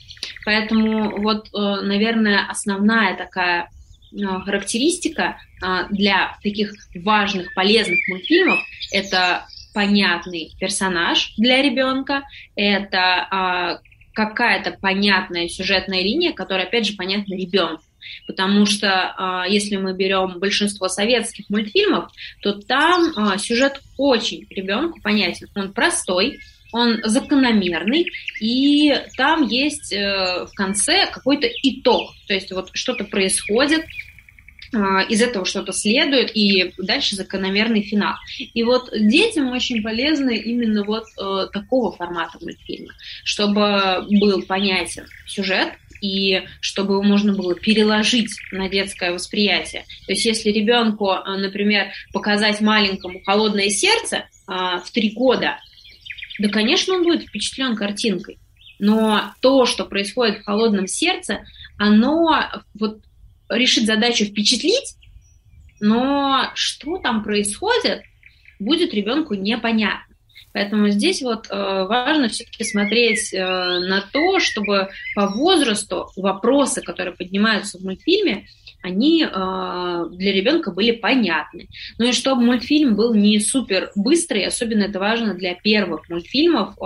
Поэтому 0.44 1.20
вот, 1.20 1.48
а, 1.52 1.80
наверное, 1.80 2.46
основная 2.48 3.16
такая 3.16 3.62
а, 3.62 3.68
характеристика 4.44 5.38
а, 5.62 5.88
для 5.88 6.36
таких 6.42 6.72
важных, 6.94 7.52
полезных 7.54 7.98
мультфильмов– 8.08 8.60
это 8.92 9.46
понятный 9.74 10.52
персонаж 10.58 11.34
для 11.36 11.60
ребенка, 11.62 12.22
это 12.54 13.26
а, 13.30 13.80
какая-то 14.14 14.78
понятная 14.80 15.48
сюжетная 15.48 16.02
линия, 16.02 16.32
которая, 16.32 16.66
опять 16.66 16.86
же, 16.86 16.94
понятна 16.94 17.34
ребенку. 17.34 17.82
Потому 18.26 18.66
что 18.66 19.14
а, 19.16 19.46
если 19.48 19.76
мы 19.76 19.94
берем 19.94 20.38
большинство 20.38 20.88
советских 20.88 21.48
мультфильмов, 21.50 22.10
то 22.42 22.52
там 22.52 23.12
а, 23.16 23.38
сюжет 23.38 23.80
очень 23.98 24.46
ребенку 24.50 25.00
понятен. 25.02 25.48
Он 25.54 25.72
простой, 25.72 26.38
он 26.72 27.00
закономерный, 27.04 28.06
и 28.40 29.00
там 29.16 29.46
есть 29.46 29.92
э, 29.92 30.44
в 30.44 30.50
конце 30.56 31.06
какой-то 31.06 31.46
итог. 31.62 32.10
То 32.26 32.34
есть 32.34 32.50
вот 32.50 32.70
что-то 32.72 33.04
происходит, 33.04 33.82
а, 33.82 33.86
из 35.08 35.22
этого 35.22 35.44
что-то 35.44 35.72
следует, 35.72 36.30
и 36.34 36.74
дальше 36.78 37.16
закономерный 37.16 37.82
финал. 37.82 38.14
И 38.38 38.62
вот 38.62 38.90
детям 38.92 39.50
очень 39.52 39.82
полезны 39.82 40.36
именно 40.36 40.84
вот 40.84 41.04
э, 41.18 41.46
такого 41.52 41.92
формата 41.92 42.38
мультфильма, 42.40 42.92
чтобы 43.24 44.06
был 44.08 44.42
понятен 44.42 45.06
сюжет, 45.26 45.74
и 46.00 46.42
чтобы 46.60 46.94
его 46.94 47.02
можно 47.02 47.32
было 47.34 47.54
переложить 47.54 48.30
на 48.52 48.68
детское 48.68 49.12
восприятие. 49.12 49.84
То 50.06 50.12
есть 50.12 50.24
если 50.24 50.50
ребенку, 50.50 51.10
э, 51.12 51.36
например, 51.36 51.92
показать 52.12 52.60
маленькому 52.60 53.22
холодное 53.24 53.70
сердце 53.70 54.16
э, 54.16 54.52
в 54.84 54.90
три 54.92 55.10
года, 55.10 55.58
да, 56.38 56.48
конечно, 56.48 56.94
он 56.94 57.04
будет 57.04 57.22
впечатлен 57.22 57.76
картинкой. 57.76 58.38
Но 58.78 59.32
то, 59.40 59.66
что 59.66 59.84
происходит 59.84 60.38
в 60.38 60.44
холодном 60.44 60.86
сердце, 60.88 61.44
оно 61.78 62.50
вот 62.78 63.00
решит 63.48 63.86
задачу 63.86 64.24
впечатлить, 64.24 64.96
но 65.80 66.50
что 66.54 66.98
там 66.98 67.22
происходит, 67.22 68.02
будет 68.58 68.94
ребенку 68.94 69.34
непонятно. 69.34 70.14
Поэтому 70.54 70.88
здесь 70.90 71.20
вот 71.20 71.48
э, 71.50 71.52
важно 71.52 72.28
все-таки 72.28 72.62
смотреть 72.62 73.34
э, 73.34 73.38
на 73.40 74.04
то, 74.12 74.38
чтобы 74.38 74.88
по 75.16 75.26
возрасту 75.26 76.10
вопросы, 76.14 76.80
которые 76.80 77.16
поднимаются 77.16 77.78
в 77.78 77.82
мультфильме, 77.82 78.46
они 78.80 79.24
э, 79.24 79.28
для 79.28 80.32
ребенка 80.32 80.70
были 80.70 80.92
понятны. 80.92 81.68
Ну 81.98 82.06
и 82.06 82.12
чтобы 82.12 82.42
мультфильм 82.42 82.94
был 82.94 83.14
не 83.14 83.40
супер 83.40 83.90
быстрый, 83.96 84.46
особенно 84.46 84.84
это 84.84 85.00
важно 85.00 85.34
для 85.34 85.54
первых 85.54 86.08
мультфильмов, 86.08 86.76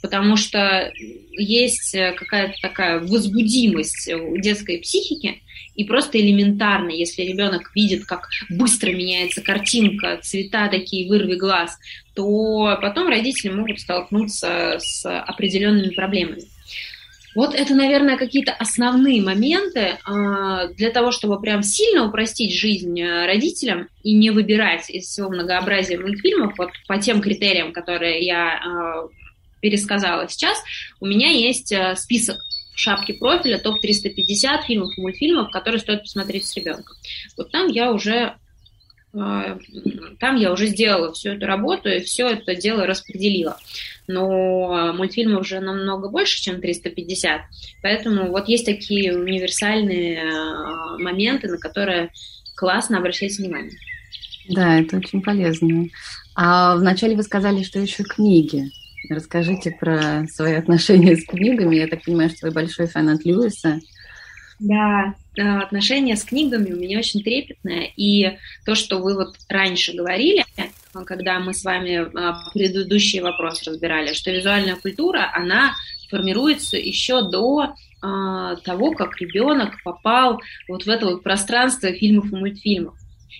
потому 0.00 0.36
что 0.36 0.92
есть 1.32 1.92
какая-то 1.92 2.54
такая 2.60 3.00
возбудимость 3.00 4.12
у 4.12 4.36
детской 4.36 4.78
психики, 4.78 5.42
и 5.74 5.84
просто 5.84 6.20
элементарно, 6.20 6.90
если 6.90 7.22
ребенок 7.22 7.70
видит, 7.74 8.04
как 8.04 8.28
быстро 8.50 8.90
меняется 8.90 9.40
картинка, 9.40 10.18
цвета 10.22 10.68
такие, 10.68 11.08
вырви 11.08 11.36
глаз, 11.36 11.78
то 12.14 12.78
потом 12.82 13.08
родители 13.08 13.50
могут 13.50 13.80
столкнуться 13.80 14.76
с 14.78 15.06
определенными 15.08 15.94
проблемами. 15.94 16.42
Вот 17.34 17.54
это, 17.54 17.74
наверное, 17.74 18.16
какие-то 18.16 18.52
основные 18.52 19.22
моменты 19.22 19.80
э, 19.80 20.74
для 20.74 20.90
того, 20.90 21.12
чтобы 21.12 21.40
прям 21.40 21.62
сильно 21.62 22.08
упростить 22.08 22.52
жизнь 22.52 23.00
э, 23.00 23.26
родителям 23.26 23.88
и 24.02 24.14
не 24.14 24.30
выбирать 24.30 24.90
из 24.90 25.04
всего 25.04 25.30
многообразия 25.30 25.96
мультфильмов 25.96 26.58
вот 26.58 26.70
по 26.88 26.98
тем 26.98 27.20
критериям, 27.20 27.72
которые 27.72 28.20
я 28.26 28.58
э, 28.58 29.08
пересказала 29.60 30.28
сейчас. 30.28 30.58
У 31.00 31.06
меня 31.06 31.30
есть 31.30 31.72
э, 31.72 31.94
список 31.96 32.44
шапки 32.74 33.12
профиля 33.12 33.58
топ-350 33.58 34.62
фильмов 34.66 34.96
и 34.96 35.00
мультфильмов, 35.00 35.50
которые 35.50 35.80
стоит 35.80 36.02
посмотреть 36.02 36.46
с 36.46 36.56
ребенком. 36.56 36.96
Вот 37.36 37.50
там 37.50 37.68
я 37.68 37.92
уже 37.92 38.36
э, 39.12 39.58
там 40.18 40.36
я 40.36 40.52
уже 40.52 40.66
сделала 40.66 41.12
всю 41.12 41.30
эту 41.30 41.46
работу 41.46 41.88
и 41.88 42.00
все 42.00 42.28
это 42.28 42.54
дело 42.54 42.86
распределила. 42.86 43.58
Но 44.06 44.92
мультфильмов 44.92 45.42
уже 45.42 45.60
намного 45.60 46.08
больше, 46.08 46.40
чем 46.42 46.60
350, 46.60 47.42
поэтому 47.82 48.30
вот 48.30 48.48
есть 48.48 48.66
такие 48.66 49.16
универсальные 49.16 50.18
э, 50.18 50.98
моменты, 50.98 51.48
на 51.48 51.58
которые 51.58 52.10
классно 52.56 52.98
обращать 52.98 53.36
внимание. 53.38 53.78
Да, 54.48 54.80
это 54.80 54.96
очень 54.96 55.22
полезно. 55.22 55.88
А 56.34 56.76
вначале 56.76 57.16
вы 57.16 57.22
сказали, 57.22 57.62
что 57.62 57.78
еще 57.78 58.02
книги. 58.02 58.70
Расскажите 59.08 59.70
про 59.70 60.26
свои 60.28 60.54
отношения 60.54 61.16
с 61.16 61.24
книгами. 61.24 61.76
Я 61.76 61.86
так 61.86 62.04
понимаю, 62.04 62.30
что 62.30 62.46
вы 62.46 62.52
большой 62.52 62.86
фанат 62.86 63.24
Льюиса. 63.24 63.80
Да, 64.60 65.14
отношения 65.36 66.16
с 66.16 66.24
книгами 66.24 66.72
у 66.72 66.76
меня 66.76 66.98
очень 66.98 67.22
трепетное. 67.22 67.90
И 67.96 68.36
то, 68.66 68.74
что 68.74 68.98
вы 68.98 69.14
вот 69.14 69.36
раньше 69.48 69.94
говорили, 69.94 70.44
когда 71.06 71.40
мы 71.40 71.54
с 71.54 71.64
вами 71.64 72.10
а, 72.14 72.42
предыдущий 72.52 73.20
вопрос 73.20 73.62
разбирали, 73.62 74.12
что 74.12 74.30
визуальная 74.30 74.76
культура, 74.76 75.30
она 75.34 75.74
формируется 76.10 76.76
еще 76.76 77.22
до 77.22 77.74
а, 78.02 78.56
того, 78.56 78.92
как 78.92 79.18
ребенок 79.18 79.82
попал 79.82 80.42
вот 80.68 80.84
в 80.84 80.88
это 80.88 81.06
вот 81.06 81.22
пространство 81.22 81.90
фильмов 81.92 82.30
и 82.30 82.36
мультфильмов. 82.36 82.94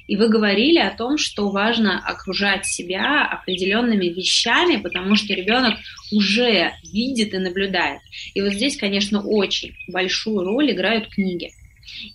И 0.06 0.16
вы 0.16 0.28
говорили 0.28 0.78
о 0.78 0.94
том, 0.94 1.18
что 1.18 1.50
важно 1.50 1.98
окружать 2.04 2.66
себя 2.66 3.24
определенными 3.24 4.06
вещами, 4.06 4.76
потому 4.76 5.14
что 5.16 5.34
ребенок 5.34 5.74
уже 6.12 6.72
видит 6.92 7.32
и 7.32 7.38
наблюдает. 7.38 8.00
И 8.34 8.42
вот 8.42 8.52
здесь, 8.52 8.76
конечно, 8.76 9.22
очень 9.22 9.72
большую 9.88 10.44
роль 10.44 10.72
играют 10.72 11.08
книги. 11.08 11.50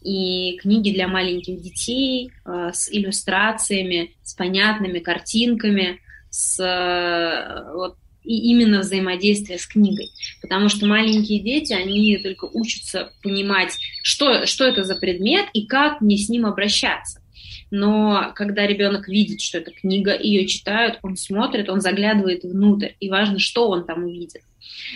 И 0.04 0.58
книги 0.58 0.92
для 0.92 1.08
маленьких 1.08 1.62
детей 1.62 2.32
э, 2.46 2.72
с 2.74 2.92
иллюстрациями, 2.92 4.16
с 4.24 4.34
понятными 4.34 5.00
картинками, 5.00 6.00
с 6.30 6.60
э, 6.60 7.74
вот, 7.74 7.96
и 8.26 8.52
именно 8.52 8.80
взаимодействие 8.80 9.60
с 9.60 9.68
книгой. 9.68 10.10
Потому 10.42 10.70
что 10.70 10.86
маленькие 10.86 11.40
дети, 11.40 11.74
они 11.74 12.18
только 12.18 12.46
учатся 12.46 13.12
понимать, 13.22 13.78
что, 14.04 14.46
что 14.46 14.66
это 14.66 14.84
за 14.84 14.96
предмет 14.96 15.46
и 15.54 15.66
как 15.66 16.02
мне 16.02 16.18
с 16.18 16.28
ним 16.28 16.46
обращаться 16.46 17.22
но 17.72 18.32
когда 18.36 18.68
ребенок 18.68 19.08
видит, 19.08 19.42
что 19.42 19.58
это 19.58 19.72
книга, 19.72 20.18
ее 20.18 20.46
читают, 20.46 21.00
он 21.02 21.18
смотрит, 21.18 21.70
он 21.70 21.82
заглядывает 21.82 22.44
внутрь, 22.44 22.90
и 23.00 23.10
важно, 23.10 23.40
что 23.40 23.70
он 23.70 23.86
там 23.86 24.04
увидит. 24.04 24.42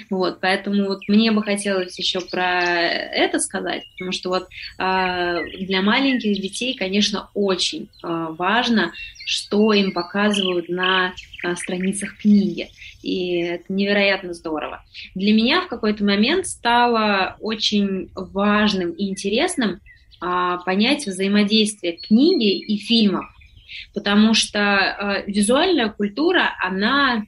Вот, 0.10 0.40
поэтому 0.40 0.88
вот 0.88 1.08
мне 1.08 1.32
бы 1.32 1.44
хотелось 1.44 1.98
еще 1.98 2.22
про 2.22 2.62
это 2.62 3.40
сказать, 3.40 3.84
потому 3.94 4.12
что 4.12 4.30
вот 4.30 4.44
э, 4.44 4.48
для 4.78 5.82
маленьких 5.82 6.42
детей, 6.42 6.76
конечно, 6.76 7.30
очень 7.34 7.90
э, 8.04 8.28
важно, 8.38 8.92
что 9.26 9.74
им 9.74 9.92
показывают 9.92 10.70
на 10.70 11.14
э, 11.44 11.56
страницах 11.56 12.18
книги, 12.18 12.70
и 13.02 13.42
это 13.42 13.66
невероятно 13.70 14.34
здорово. 14.34 14.84
Для 15.16 15.34
меня 15.34 15.62
в 15.62 15.68
какой-то 15.68 16.04
момент 16.04 16.48
стало 16.48 17.38
очень 17.40 18.10
важным 18.16 18.92
и 18.92 19.10
интересным 19.10 19.80
понять 20.20 21.06
взаимодействие 21.06 21.98
книги 21.98 22.58
и 22.58 22.78
фильмов, 22.78 23.26
потому 23.94 24.34
что 24.34 24.60
а, 24.60 25.24
визуальная 25.26 25.90
культура, 25.90 26.56
она 26.62 27.26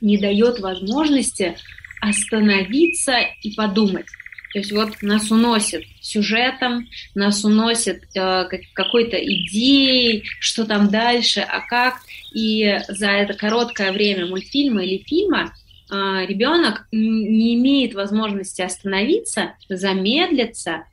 не 0.00 0.16
дает 0.16 0.60
возможности 0.60 1.56
остановиться 2.00 3.18
и 3.42 3.54
подумать. 3.54 4.06
То 4.52 4.60
есть 4.60 4.72
вот 4.72 5.02
нас 5.02 5.30
уносит 5.30 5.84
сюжетом, 6.00 6.88
нас 7.14 7.44
уносит 7.44 8.04
э, 8.16 8.48
какой-то 8.72 9.18
идеей, 9.18 10.24
что 10.40 10.64
там 10.64 10.88
дальше, 10.88 11.40
а 11.40 11.60
как. 11.60 11.96
И 12.32 12.78
за 12.88 13.08
это 13.08 13.34
короткое 13.34 13.92
время 13.92 14.26
мультфильма 14.26 14.84
или 14.84 15.04
фильма 15.04 15.52
э, 15.90 15.94
ребенок 16.26 16.86
не 16.92 17.56
имеет 17.56 17.94
возможности 17.94 18.62
остановиться, 18.62 19.54
замедлиться 19.68 20.84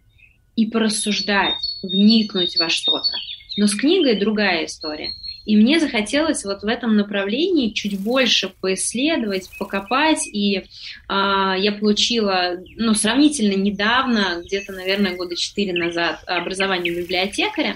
и 0.55 0.65
порассуждать, 0.67 1.55
вникнуть 1.83 2.57
во 2.57 2.69
что-то. 2.69 3.11
Но 3.57 3.67
с 3.67 3.75
книгой 3.75 4.19
другая 4.19 4.65
история. 4.65 5.13
И 5.45 5.55
мне 5.55 5.79
захотелось 5.79 6.43
вот 6.43 6.63
в 6.63 6.67
этом 6.67 6.95
направлении 6.97 7.69
чуть 7.69 7.99
больше 7.99 8.49
поисследовать, 8.61 9.49
покопать, 9.59 10.25
и 10.25 10.57
э, 10.57 10.63
я 11.07 11.71
получила, 11.79 12.57
ну, 12.77 12.95
сравнительно 12.95 13.53
недавно, 13.53 14.41
где-то, 14.43 14.73
наверное, 14.73 15.15
года 15.15 15.35
четыре 15.35 15.73
назад, 15.73 16.23
образование 16.25 16.95
библиотекаря 16.95 17.75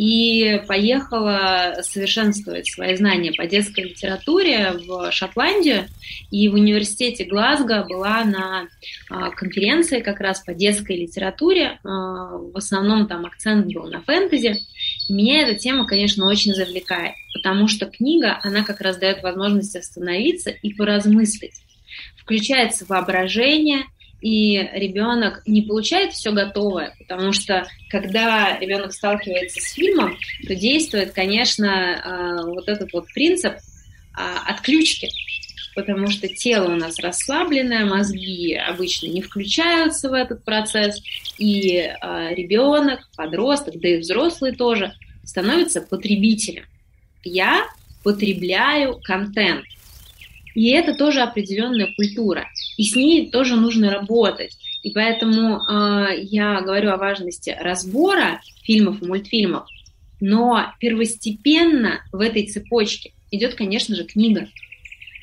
и 0.00 0.62
поехала 0.66 1.80
совершенствовать 1.82 2.66
свои 2.66 2.96
знания 2.96 3.34
по 3.36 3.46
детской 3.46 3.84
литературе 3.84 4.72
в 4.72 5.12
Шотландию. 5.12 5.88
И 6.30 6.48
в 6.48 6.54
университете 6.54 7.26
Глазго 7.26 7.84
была 7.86 8.24
на 8.24 8.68
а, 9.10 9.28
конференции 9.28 10.00
как 10.00 10.20
раз 10.20 10.40
по 10.40 10.54
детской 10.54 10.96
литературе. 10.96 11.80
А, 11.84 12.38
в 12.38 12.56
основном 12.56 13.08
там 13.08 13.26
акцент 13.26 13.70
был 13.74 13.90
на 13.90 14.00
фэнтези. 14.00 14.56
И 15.10 15.12
меня 15.12 15.42
эта 15.42 15.58
тема, 15.58 15.86
конечно, 15.86 16.26
очень 16.26 16.54
завлекает, 16.54 17.12
потому 17.34 17.68
что 17.68 17.84
книга, 17.84 18.40
она 18.42 18.64
как 18.64 18.80
раз 18.80 18.96
дает 18.96 19.22
возможность 19.22 19.76
остановиться 19.76 20.48
и 20.48 20.72
поразмыслить. 20.72 21.60
Включается 22.16 22.86
воображение– 22.86 23.84
и 24.20 24.56
ребенок 24.74 25.42
не 25.46 25.62
получает 25.62 26.12
все 26.12 26.32
готовое, 26.32 26.94
потому 26.98 27.32
что 27.32 27.66
когда 27.88 28.58
ребенок 28.58 28.92
сталкивается 28.92 29.60
с 29.60 29.72
фильмом, 29.72 30.16
то 30.46 30.54
действует, 30.54 31.12
конечно, 31.12 32.00
а, 32.02 32.46
вот 32.46 32.68
этот 32.68 32.92
вот 32.92 33.06
принцип 33.14 33.54
а, 34.14 34.50
отключки. 34.50 35.08
потому 35.74 36.08
что 36.08 36.28
тело 36.28 36.72
у 36.72 36.76
нас 36.76 36.98
расслабленное, 36.98 37.86
мозги 37.86 38.54
обычно 38.54 39.06
не 39.06 39.22
включаются 39.22 40.10
в 40.10 40.12
этот 40.12 40.44
процесс, 40.44 41.00
и 41.38 41.76
э, 41.78 42.34
ребенок, 42.34 43.08
подросток, 43.16 43.80
да 43.80 43.88
и 43.88 43.98
взрослый 43.98 44.54
тоже 44.54 44.92
становится 45.24 45.80
потребителем. 45.80 46.64
Я 47.22 47.66
потребляю 48.02 49.00
контент. 49.02 49.64
И 50.54 50.70
это 50.70 50.94
тоже 50.94 51.20
определенная 51.20 51.94
культура. 51.96 52.48
И 52.80 52.84
с 52.84 52.96
ней 52.96 53.30
тоже 53.30 53.56
нужно 53.56 53.90
работать. 53.90 54.56
И 54.82 54.90
поэтому 54.92 55.60
э, 55.60 56.22
я 56.22 56.62
говорю 56.62 56.92
о 56.92 56.96
важности 56.96 57.54
разбора 57.60 58.40
фильмов 58.62 59.02
и 59.02 59.06
мультфильмов. 59.06 59.68
Но 60.18 60.72
первостепенно 60.80 62.02
в 62.10 62.20
этой 62.20 62.46
цепочке 62.46 63.12
идет, 63.30 63.54
конечно 63.54 63.94
же, 63.94 64.04
книга. 64.04 64.48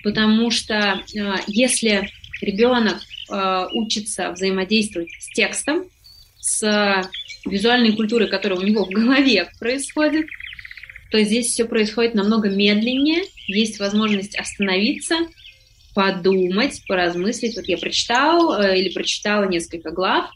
Потому 0.03 0.51
что 0.51 1.01
э, 1.15 1.35
если 1.47 2.11
ребенок 2.41 2.99
э, 3.31 3.65
учится 3.73 4.33
взаимодействовать 4.33 5.09
с 5.19 5.33
текстом, 5.33 5.85
с 6.39 7.09
визуальной 7.43 7.95
культурой, 7.95 8.27
которая 8.27 8.59
у 8.59 8.63
него 8.63 8.85
в 8.85 8.89
голове 8.89 9.49
происходит, 9.59 10.27
то 11.09 11.23
здесь 11.23 11.47
все 11.47 11.65
происходит 11.65 12.13
намного 12.13 12.51
медленнее, 12.51 13.23
есть 13.47 13.79
возможность 13.79 14.37
остановиться, 14.37 15.15
подумать, 15.97 16.83
поразмыслить. 16.87 17.55
Вот 17.55 17.65
я 17.65 17.75
прочитал 17.75 18.53
э, 18.53 18.77
или 18.77 18.93
прочитала 18.93 19.45
несколько 19.45 19.89
глав, 19.89 20.29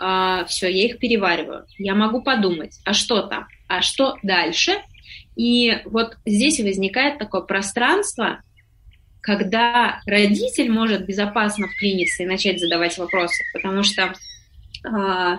э, 0.00 0.44
все, 0.46 0.68
я 0.68 0.84
их 0.84 1.00
перевариваю. 1.00 1.66
Я 1.78 1.96
могу 1.96 2.22
подумать, 2.22 2.78
а 2.84 2.94
что 2.94 3.22
там, 3.22 3.48
а 3.66 3.82
что 3.82 4.18
дальше? 4.22 4.74
И 5.34 5.78
вот 5.84 6.16
здесь 6.24 6.60
возникает 6.60 7.18
такое 7.18 7.40
пространство, 7.40 8.40
когда 9.20 10.00
родитель 10.06 10.70
может 10.70 11.06
безопасно 11.06 11.66
вклиниться 11.66 12.22
и 12.22 12.26
начать 12.26 12.60
задавать 12.60 12.96
вопросы, 12.96 13.42
потому 13.52 13.82
что 13.82 14.14
э, 14.84 15.38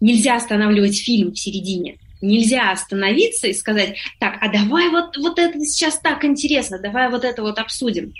нельзя 0.00 0.36
останавливать 0.36 0.98
фильм 0.98 1.32
в 1.32 1.38
середине. 1.38 1.98
Нельзя 2.22 2.72
остановиться 2.72 3.48
и 3.48 3.52
сказать, 3.52 3.98
так, 4.18 4.38
а 4.40 4.48
давай 4.48 4.88
вот, 4.88 5.14
вот 5.18 5.38
это 5.38 5.60
сейчас 5.60 5.98
так 5.98 6.24
интересно, 6.24 6.78
давай 6.78 7.10
вот 7.10 7.24
это 7.24 7.42
вот 7.42 7.58
обсудим. 7.58 8.14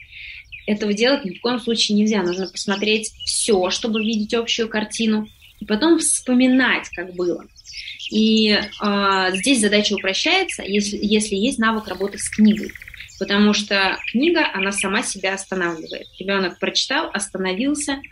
Этого 0.69 0.93
делать 0.93 1.25
ни 1.25 1.31
в 1.31 1.41
коем 1.41 1.59
случае 1.61 1.97
нельзя. 1.97 2.23
Нужно 2.23 2.47
посмотреть 2.47 3.11
все, 3.25 3.71
чтобы 3.71 4.05
видеть 4.05 4.35
общую 4.35 4.69
картину, 4.69 5.27
и 5.61 5.65
потом 5.65 5.99
вспоминать, 5.99 6.91
как 6.91 7.15
было. 7.15 7.47
И 8.11 8.51
э, 8.51 9.31
здесь 9.33 9.63
задача 9.63 9.95
упрощается, 9.95 10.63
если, 10.63 10.99
если 11.01 11.37
есть 11.37 11.59
навык 11.59 11.89
работы 11.89 12.19
с 12.19 12.29
книгой. 12.29 12.71
Потому 13.19 13.55
что 13.55 13.97
книга, 14.13 14.47
она 14.53 14.71
сама 14.71 15.03
себя 15.03 15.33
останавливает. 15.33 16.07
Ребенок 16.19 16.59
прочитал, 16.59 17.09
остановился, 17.15 18.03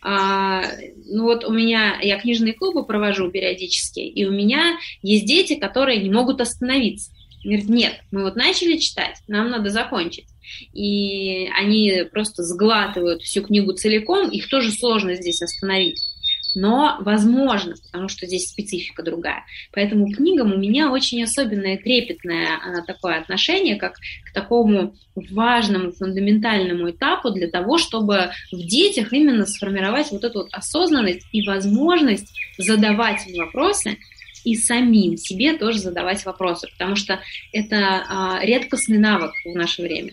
а, 0.00 0.62
ну 1.06 1.24
вот 1.24 1.44
у 1.44 1.52
меня, 1.52 1.98
я 2.00 2.20
книжные 2.20 2.54
клубы 2.54 2.86
провожу 2.86 3.28
периодически, 3.28 3.98
и 3.98 4.24
у 4.24 4.30
меня 4.30 4.78
есть 5.02 5.26
дети, 5.26 5.56
которые 5.56 6.00
не 6.00 6.10
могут 6.10 6.40
остановиться. 6.40 7.10
Говорят, 7.42 7.68
нет, 7.68 8.00
мы 8.12 8.22
вот 8.22 8.36
начали 8.36 8.76
читать, 8.76 9.20
нам 9.26 9.50
надо 9.50 9.70
закончить. 9.70 10.26
И 10.72 11.48
они 11.48 12.04
просто 12.12 12.42
сглатывают 12.42 13.22
всю 13.22 13.42
книгу 13.42 13.72
целиком, 13.72 14.30
их 14.30 14.48
тоже 14.48 14.70
сложно 14.70 15.14
здесь 15.14 15.42
остановить 15.42 15.98
но 16.54 16.96
возможно, 17.00 17.74
потому 17.84 18.08
что 18.08 18.26
здесь 18.26 18.48
специфика 18.48 19.02
другая. 19.02 19.44
Поэтому 19.72 20.06
к 20.06 20.16
книгам 20.16 20.52
у 20.52 20.56
меня 20.56 20.90
очень 20.90 21.22
особенное 21.22 21.76
трепетное 21.76 22.56
а, 22.56 22.82
такое 22.82 23.18
отношение, 23.18 23.76
как 23.76 23.94
к 23.94 24.32
такому 24.32 24.94
важному, 25.14 25.92
фундаментальному 25.92 26.90
этапу 26.90 27.30
для 27.30 27.48
того, 27.48 27.78
чтобы 27.78 28.30
в 28.52 28.56
детях 28.56 29.12
именно 29.12 29.46
сформировать 29.46 30.10
вот 30.10 30.24
эту 30.24 30.40
вот 30.40 30.48
осознанность 30.52 31.26
и 31.32 31.46
возможность 31.46 32.32
задавать 32.58 33.20
вопросы, 33.36 33.98
и 34.44 34.56
самим 34.56 35.16
себе 35.16 35.56
тоже 35.56 35.78
задавать 35.78 36.24
вопросы, 36.26 36.68
потому 36.70 36.96
что 36.96 37.18
это 37.52 38.04
а, 38.06 38.44
редкостный 38.44 38.98
навык 38.98 39.32
в 39.44 39.56
наше 39.56 39.82
время. 39.82 40.12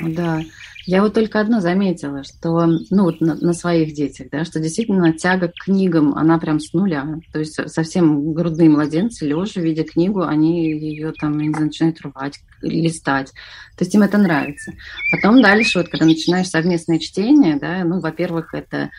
Да, 0.00 0.40
я 0.84 1.02
вот 1.02 1.14
только 1.14 1.38
одно 1.38 1.60
заметила, 1.60 2.24
что, 2.24 2.66
ну, 2.66 3.04
вот 3.04 3.20
на, 3.20 3.36
на 3.36 3.52
своих 3.52 3.94
детях, 3.94 4.28
да, 4.32 4.44
что 4.44 4.58
действительно 4.58 5.12
тяга 5.12 5.48
к 5.48 5.64
книгам, 5.64 6.14
она 6.14 6.38
прям 6.38 6.58
с 6.58 6.72
нуля. 6.72 7.06
То 7.32 7.38
есть 7.38 7.70
совсем 7.70 8.32
грудные 8.32 8.68
младенцы, 8.68 9.26
лежа, 9.26 9.60
видя 9.60 9.84
книгу, 9.84 10.22
они 10.22 10.72
ее 10.72 11.12
там, 11.12 11.38
не 11.38 11.50
знаю, 11.50 11.66
начинают 11.66 12.00
рвать, 12.00 12.40
листать. 12.62 13.32
То 13.76 13.84
есть 13.84 13.94
им 13.94 14.02
это 14.02 14.18
нравится. 14.18 14.72
Потом 15.12 15.40
дальше, 15.40 15.78
вот 15.78 15.88
когда 15.88 16.04
начинаешь 16.04 16.48
совместное 16.48 16.98
чтение, 16.98 17.58
да, 17.60 17.84
ну, 17.84 18.00
во-первых, 18.00 18.52
это 18.52 18.90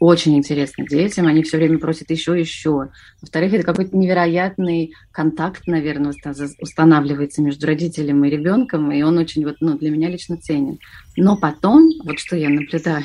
очень 0.00 0.36
интересно 0.36 0.86
детям, 0.86 1.26
они 1.26 1.42
все 1.42 1.56
время 1.58 1.78
просят 1.78 2.10
еще, 2.10 2.38
еще. 2.38 2.88
Во-вторых, 3.20 3.52
это 3.52 3.62
какой-то 3.62 3.96
невероятный 3.96 4.92
контакт, 5.12 5.66
наверное, 5.66 6.14
устанавливается 6.60 7.42
между 7.42 7.66
родителем 7.66 8.24
и 8.24 8.30
ребенком, 8.30 8.90
и 8.92 9.02
он 9.02 9.18
очень 9.18 9.44
вот, 9.44 9.56
ну, 9.60 9.76
для 9.76 9.90
меня 9.90 10.08
лично 10.08 10.36
ценен. 10.38 10.78
Но 11.16 11.36
потом, 11.36 11.90
вот 12.04 12.18
что 12.18 12.36
я 12.36 12.48
наблюдаю, 12.48 13.04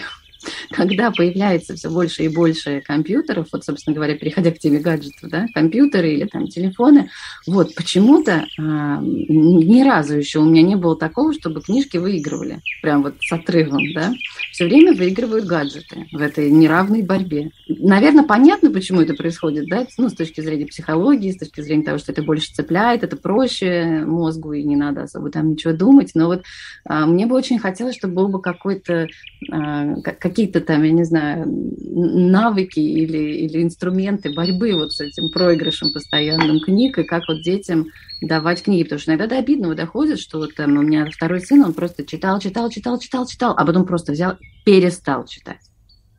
когда 0.71 1.11
появляется 1.11 1.75
все 1.75 1.89
больше 1.89 2.23
и 2.23 2.27
больше 2.27 2.81
компьютеров, 2.81 3.47
вот, 3.51 3.63
собственно 3.63 3.95
говоря, 3.95 4.15
переходя 4.15 4.51
к 4.51 4.59
теме 4.59 4.79
гаджетов, 4.79 5.29
да, 5.29 5.47
компьютеры 5.53 6.13
или 6.13 6.25
там 6.25 6.47
телефоны, 6.47 7.09
вот 7.47 7.75
почему-то 7.75 8.45
а, 8.59 8.99
ни 9.01 9.83
разу 9.83 10.17
еще 10.17 10.39
у 10.39 10.45
меня 10.45 10.61
не 10.61 10.75
было 10.75 10.95
такого, 10.95 11.33
чтобы 11.33 11.61
книжки 11.61 11.97
выигрывали, 11.97 12.59
прям 12.81 13.03
вот 13.03 13.15
с 13.19 13.31
отрывом, 13.31 13.81
да, 13.93 14.13
все 14.51 14.65
время 14.65 14.93
выигрывают 14.93 15.45
гаджеты 15.45 16.07
в 16.11 16.21
этой 16.21 16.49
неравной 16.49 17.01
борьбе. 17.01 17.51
Наверное, 17.67 18.23
понятно, 18.23 18.71
почему 18.71 19.01
это 19.01 19.13
происходит, 19.13 19.67
да, 19.69 19.85
ну, 19.97 20.09
с 20.09 20.13
точки 20.13 20.41
зрения 20.41 20.65
психологии, 20.65 21.31
с 21.31 21.37
точки 21.37 21.61
зрения 21.61 21.83
того, 21.83 21.97
что 21.97 22.11
это 22.11 22.23
больше 22.23 22.53
цепляет, 22.53 23.03
это 23.03 23.17
проще 23.17 24.03
мозгу, 24.05 24.53
и 24.53 24.63
не 24.63 24.75
надо 24.75 25.03
особо 25.03 25.29
там 25.31 25.51
ничего 25.51 25.73
думать, 25.73 26.11
но 26.15 26.27
вот 26.27 26.43
а, 26.85 27.05
мне 27.05 27.25
бы 27.25 27.35
очень 27.35 27.59
хотелось, 27.59 27.95
чтобы 27.95 28.15
был 28.15 28.27
бы 28.27 28.41
какой-то, 28.41 29.07
а, 29.51 29.95
какие-то 30.31 30.61
там, 30.61 30.83
я 30.83 30.91
не 30.91 31.03
знаю, 31.03 31.45
навыки 31.45 32.79
или, 32.79 33.17
или 33.17 33.61
инструменты 33.61 34.33
борьбы 34.33 34.73
вот 34.73 34.93
с 34.93 35.01
этим 35.01 35.29
проигрышем 35.29 35.91
постоянным 35.93 36.59
книг, 36.61 36.97
и 36.97 37.03
как 37.03 37.23
вот 37.27 37.43
детям 37.43 37.87
давать 38.21 38.63
книги, 38.63 38.83
потому 38.83 38.99
что 38.99 39.11
иногда 39.11 39.27
до 39.27 39.37
обидного 39.37 39.75
доходит, 39.75 40.19
что 40.19 40.39
вот 40.39 40.55
там 40.55 40.77
у 40.77 40.81
меня 40.81 41.05
второй 41.11 41.41
сын, 41.41 41.63
он 41.63 41.73
просто 41.73 42.05
читал, 42.05 42.39
читал, 42.39 42.69
читал, 42.69 42.97
читал, 42.97 43.27
читал, 43.27 43.53
а 43.57 43.65
потом 43.65 43.85
просто 43.85 44.13
взял, 44.13 44.37
перестал 44.65 45.25
читать. 45.25 45.59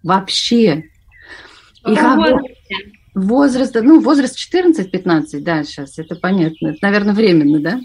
Вообще. 0.02 0.84
И 1.86 1.94
как 1.94 2.18
возраст, 3.14 3.74
ну, 3.74 4.00
возраст 4.00 4.36
14-15, 4.36 5.40
да, 5.40 5.64
сейчас, 5.64 5.98
это 5.98 6.16
понятно. 6.16 6.68
Это, 6.68 6.78
наверное, 6.82 7.14
временно, 7.14 7.60
да? 7.60 7.80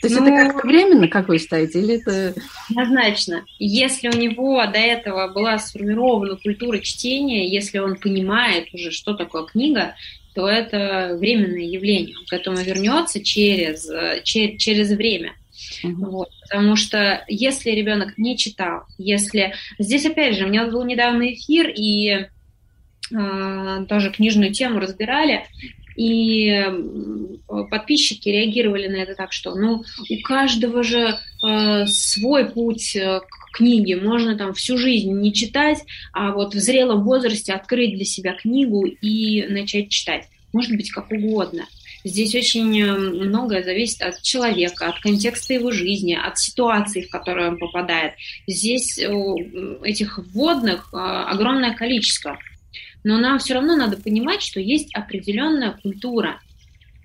То 0.00 0.08
есть 0.08 0.20
ну, 0.20 0.26
это 0.26 0.48
как-то 0.50 0.66
временно, 0.66 1.08
как 1.08 1.28
вы 1.28 1.38
считаете, 1.38 1.80
или 1.80 2.00
это... 2.00 2.34
Однозначно. 2.70 3.44
Если 3.58 4.08
у 4.08 4.16
него 4.16 4.64
до 4.66 4.78
этого 4.78 5.28
была 5.28 5.58
сформирована 5.58 6.36
культура 6.36 6.78
чтения, 6.80 7.48
если 7.48 7.78
он 7.78 7.96
понимает 7.96 8.72
уже, 8.74 8.90
что 8.90 9.14
такое 9.14 9.44
книга, 9.44 9.94
то 10.34 10.46
это 10.46 11.16
временное 11.18 11.64
явление. 11.64 12.16
Он 12.18 12.26
к 12.26 12.32
этому 12.34 12.58
вернется 12.58 13.24
через, 13.24 13.88
через, 14.22 14.60
через 14.60 14.90
время. 14.90 15.32
Uh-huh. 15.82 15.94
Вот. 15.94 16.28
Потому 16.42 16.76
что 16.76 17.24
если 17.26 17.70
ребенок 17.70 18.18
не 18.18 18.36
читал, 18.36 18.82
если... 18.98 19.54
Здесь, 19.78 20.04
опять 20.04 20.36
же, 20.36 20.44
у 20.44 20.48
меня 20.48 20.66
был 20.66 20.84
недавно 20.84 21.32
эфир, 21.32 21.72
и 21.74 22.26
э, 23.10 23.86
тоже 23.88 24.10
книжную 24.10 24.52
тему 24.52 24.78
разбирали, 24.78 25.46
и 25.96 26.64
подписчики 27.46 28.28
реагировали 28.28 28.88
на 28.88 28.96
это 28.96 29.14
так, 29.14 29.32
что 29.32 29.54
ну 29.54 29.82
у 30.08 30.22
каждого 30.22 30.82
же 30.82 31.18
э, 31.44 31.86
свой 31.86 32.50
путь 32.50 32.96
э, 32.96 33.20
к 33.20 33.56
книге, 33.56 33.96
можно 33.96 34.36
там 34.36 34.52
всю 34.52 34.76
жизнь 34.76 35.12
не 35.12 35.32
читать, 35.32 35.78
а 36.12 36.32
вот 36.32 36.54
в 36.54 36.58
зрелом 36.58 37.04
возрасте 37.04 37.52
открыть 37.52 37.94
для 37.94 38.04
себя 38.04 38.34
книгу 38.34 38.84
и 38.84 39.46
начать 39.48 39.88
читать. 39.88 40.24
Может 40.52 40.76
быть, 40.76 40.90
как 40.90 41.10
угодно. 41.10 41.66
Здесь 42.04 42.34
очень 42.34 42.80
э, 42.80 42.92
многое 42.92 43.62
зависит 43.62 44.02
от 44.02 44.20
человека, 44.22 44.88
от 44.88 45.00
контекста 45.00 45.54
его 45.54 45.70
жизни, 45.70 46.14
от 46.14 46.38
ситуации, 46.38 47.02
в 47.02 47.10
которую 47.10 47.50
он 47.52 47.58
попадает. 47.58 48.14
Здесь 48.46 48.98
этих 48.98 50.18
вводных 50.18 50.90
огромное 50.92 51.74
количество 51.74 52.38
но 53.06 53.18
нам 53.18 53.38
все 53.38 53.54
равно 53.54 53.76
надо 53.76 53.96
понимать, 53.96 54.42
что 54.42 54.58
есть 54.58 54.92
определенная 54.92 55.78
культура. 55.80 56.40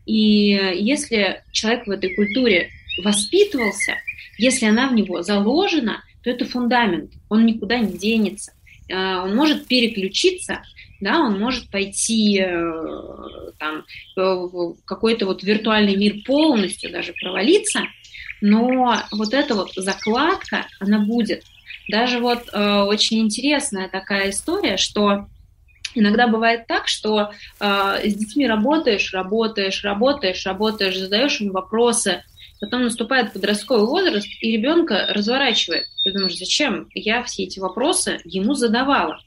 И 0.07 0.49
если 0.73 1.43
человек 1.51 1.85
в 1.85 1.91
этой 1.91 2.15
культуре 2.15 2.71
воспитывался, 3.03 3.97
если 4.39 4.65
она 4.65 4.89
в 4.89 4.95
него 4.95 5.21
заложена, 5.21 6.03
то 6.23 6.31
это 6.31 6.45
фундамент, 6.45 7.11
он 7.29 7.45
никуда 7.45 7.77
не 7.77 7.95
денется. 7.99 8.53
А, 8.91 9.23
он 9.23 9.35
может 9.35 9.67
переключиться, 9.67 10.63
да, 11.01 11.19
он 11.19 11.39
может 11.39 11.69
пойти 11.69 12.41
э, 12.41 13.51
там, 13.59 13.85
в 14.15 14.77
какой-то 14.85 15.27
вот 15.27 15.43
виртуальный 15.43 15.97
мир 15.97 16.23
полностью 16.25 16.91
даже 16.91 17.13
провалиться, 17.13 17.81
но 18.41 18.97
вот 19.11 19.35
эта 19.35 19.53
вот 19.53 19.73
закладка, 19.75 20.65
она 20.79 20.97
будет. 20.97 21.43
Даже 21.89 22.17
вот 22.17 22.49
э, 22.51 22.81
очень 22.87 23.19
интересная 23.19 23.87
такая 23.87 24.31
история, 24.31 24.77
что 24.77 25.27
Иногда 25.93 26.27
бывает 26.27 26.67
так, 26.67 26.87
что 26.87 27.31
э, 27.59 27.99
с 28.03 28.15
детьми 28.15 28.47
работаешь, 28.47 29.13
работаешь, 29.13 29.83
работаешь, 29.83 30.45
работаешь, 30.45 30.97
задаешь 30.97 31.41
им 31.41 31.51
вопросы, 31.51 32.23
потом 32.59 32.83
наступает 32.83 33.33
подростковый 33.33 33.87
возраст, 33.87 34.27
и 34.39 34.51
ребенка 34.51 35.07
разворачивает. 35.09 35.85
Ты 36.03 36.13
думаешь, 36.13 36.37
зачем 36.37 36.87
я 36.93 37.23
все 37.23 37.43
эти 37.43 37.59
вопросы 37.59 38.19
ему 38.23 38.53
задавала? 38.53 39.19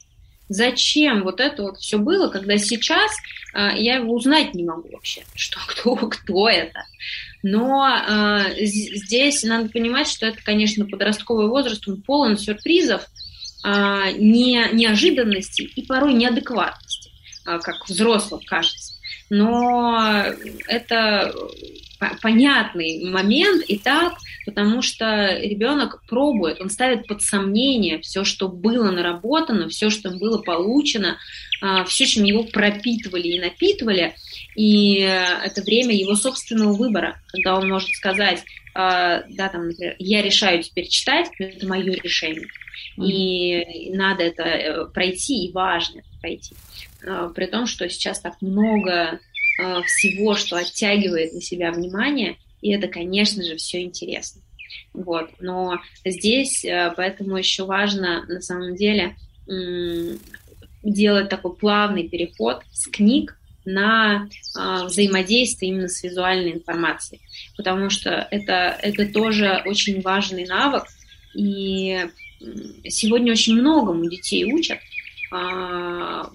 Зачем 0.47 1.23
вот 1.23 1.39
это 1.39 1.63
вот 1.63 1.77
все 1.77 1.97
было, 1.97 2.29
когда 2.29 2.57
сейчас 2.57 3.11
э, 3.53 3.69
я 3.77 3.95
его 3.95 4.13
узнать 4.13 4.53
не 4.53 4.63
могу 4.63 4.89
вообще, 4.91 5.23
что 5.35 5.59
кто, 5.67 5.95
кто 5.95 6.49
это. 6.49 6.83
Но 7.43 7.87
э, 7.87 8.55
здесь 8.65 9.43
надо 9.43 9.69
понимать, 9.69 10.07
что 10.07 10.25
это, 10.25 10.37
конечно, 10.43 10.85
подростковый 10.85 11.47
возраст, 11.47 11.87
он 11.87 12.01
полон 12.01 12.37
сюрпризов, 12.37 13.07
не, 14.11 14.69
неожиданности 14.73 15.63
и 15.63 15.81
порой 15.83 16.13
неадекватности, 16.13 17.11
а, 17.45 17.59
как 17.59 17.87
взрослым 17.87 18.41
кажется. 18.45 18.93
Но 19.29 20.23
это 20.67 21.33
понятный 22.21 23.09
момент, 23.09 23.63
этап, 23.67 24.13
потому 24.45 24.83
что 24.83 25.39
ребенок 25.39 26.03
пробует, 26.07 26.61
он 26.61 26.69
ставит 26.69 27.07
под 27.07 27.23
сомнение 27.23 27.99
все, 28.01 28.23
что 28.23 28.49
было 28.49 28.91
наработано, 28.91 29.69
все, 29.69 29.89
что 29.89 30.11
было 30.11 30.41
получено, 30.41 31.17
а, 31.61 31.85
все, 31.85 32.05
чем 32.05 32.25
его 32.25 32.43
пропитывали 32.43 33.29
и 33.29 33.39
напитывали, 33.39 34.15
и 34.55 34.99
это 34.99 35.63
время 35.63 35.95
его 35.95 36.15
собственного 36.15 36.73
выбора, 36.73 37.19
когда 37.27 37.55
он 37.55 37.67
может 37.69 37.89
сказать, 37.89 38.43
да, 38.75 39.49
там, 39.49 39.69
например, 39.69 39.95
я 39.99 40.21
решаю 40.21 40.61
теперь 40.61 40.87
читать, 40.87 41.29
это 41.39 41.65
мое 41.65 41.93
решение. 41.93 42.47
И 42.97 43.91
надо 43.93 44.23
это 44.23 44.43
э, 44.43 44.85
пройти, 44.87 45.45
и 45.45 45.51
важно 45.51 45.99
это 45.99 46.09
пройти. 46.19 46.55
А, 47.05 47.29
при 47.29 47.45
том, 47.45 47.67
что 47.67 47.89
сейчас 47.89 48.19
так 48.19 48.41
много 48.41 49.19
а, 49.61 49.81
всего, 49.83 50.35
что 50.35 50.57
оттягивает 50.57 51.33
на 51.33 51.41
себя 51.41 51.71
внимание, 51.71 52.37
и 52.61 52.71
это, 52.71 52.87
конечно 52.87 53.43
же, 53.43 53.55
все 53.57 53.81
интересно. 53.81 54.41
Вот. 54.93 55.29
Но 55.39 55.79
здесь 56.03 56.63
э, 56.65 56.93
поэтому 56.95 57.37
еще 57.37 57.65
важно 57.65 58.25
на 58.27 58.41
самом 58.41 58.75
деле 58.75 59.15
делать 60.81 61.29
такой 61.29 61.55
плавный 61.55 62.09
переход 62.09 62.63
с 62.71 62.87
книг 62.87 63.37
на 63.65 64.27
э, 64.57 64.85
взаимодействие 64.85 65.71
именно 65.71 65.87
с 65.87 66.03
визуальной 66.03 66.53
информацией, 66.53 67.21
потому 67.57 67.89
что 67.89 68.27
это, 68.31 68.77
это 68.81 69.11
тоже 69.11 69.61
очень 69.65 70.01
важный 70.01 70.45
навык, 70.45 70.85
и 71.35 72.05
сегодня 72.87 73.31
очень 73.31 73.55
многому 73.55 74.09
детей 74.09 74.45
учат 74.45 74.79
а, 75.31 76.29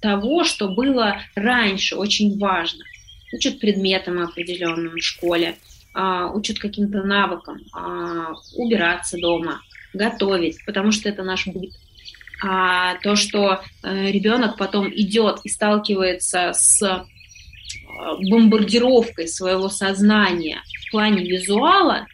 того, 0.00 0.44
что 0.44 0.68
было 0.68 1.20
раньше 1.34 1.96
очень 1.96 2.38
важно. 2.38 2.84
Учат 3.32 3.60
предметам 3.60 4.20
определенным 4.20 4.94
в 4.94 5.02
школе, 5.02 5.56
а, 5.94 6.30
учат 6.32 6.58
каким-то 6.58 7.02
навыкам, 7.02 7.60
а, 7.72 8.32
убираться 8.56 9.18
дома, 9.18 9.60
готовить, 9.92 10.64
потому 10.64 10.92
что 10.92 11.08
это 11.08 11.22
наш 11.22 11.46
быт. 11.46 11.72
А 12.42 12.96
то, 12.96 13.16
что 13.16 13.60
э, 13.82 14.10
ребенок 14.10 14.56
потом 14.56 14.88
идет 14.88 15.40
и 15.44 15.48
сталкивается 15.48 16.52
с 16.52 16.82
э, 16.82 17.04
бомбардировкой 18.30 19.28
своего 19.28 19.68
сознания 19.68 20.62
в 20.86 20.90
плане 20.90 21.24
визуала, 21.24 22.06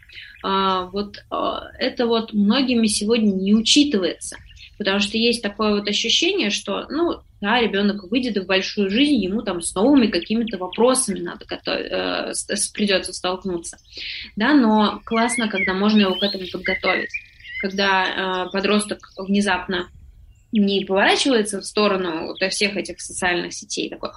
а, 0.43 0.85
вот 0.87 1.25
а, 1.31 1.71
это 1.79 2.07
вот 2.07 2.35
многими 2.35 2.87
сегодня 2.87 3.33
не 3.33 3.55
учитывается. 3.55 4.37
Потому 4.77 5.01
что 5.01 5.17
есть 5.17 5.43
такое 5.43 5.79
вот 5.79 5.89
ощущение, 5.89 6.51
что, 6.51 6.87
ну, 6.91 7.21
да, 7.41 7.61
ребенок 7.61 8.11
выйдет 8.11 8.37
в 8.37 8.47
большую 8.47 8.91
жизнь, 8.91 9.23
ему 9.23 9.41
там 9.43 9.63
с 9.63 9.75
новыми 9.75 10.09
какими-то 10.09 10.59
вопросами 10.59 11.21
надо 11.21 11.47
готовить, 11.47 11.91
э, 11.91 12.33
придется 12.75 13.13
столкнуться. 13.13 13.79
Да, 14.37 14.53
но 14.53 15.01
классно, 15.05 15.49
когда 15.49 15.73
можно 15.73 16.01
его 16.01 16.15
к 16.17 16.23
этому 16.23 16.45
подготовить. 16.53 17.11
Когда 17.63 18.47
э, 18.47 18.51
подросток 18.51 19.13
внезапно 19.17 19.89
не 20.61 20.85
поворачивается 20.85 21.61
в 21.61 21.64
сторону 21.64 22.27
вот, 22.27 22.38
всех 22.51 22.77
этих 22.77 23.01
социальных 23.01 23.53
сетей, 23.53 23.88
такой, 23.88 24.11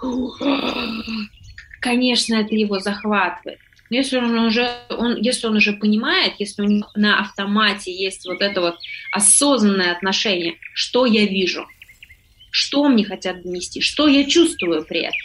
конечно, 1.81 2.35
это 2.35 2.55
его 2.55 2.79
захватывает. 2.79 3.59
Но 3.89 3.97
если 3.97 4.17
он 4.17 4.37
уже, 4.39 4.69
он, 4.89 5.15
если 5.15 5.47
он 5.47 5.55
уже 5.55 5.73
понимает, 5.73 6.33
если 6.39 6.61
у 6.61 6.65
него 6.65 6.89
на 6.95 7.19
автомате 7.21 7.91
есть 7.91 8.25
вот 8.25 8.41
это 8.41 8.59
вот 8.61 8.75
осознанное 9.11 9.93
отношение, 9.93 10.55
что 10.73 11.05
я 11.05 11.25
вижу, 11.25 11.65
что 12.51 12.89
мне 12.89 13.05
хотят 13.05 13.43
донести, 13.43 13.81
что 13.81 14.07
я 14.07 14.25
чувствую 14.25 14.85
при 14.85 15.01
этом. 15.01 15.19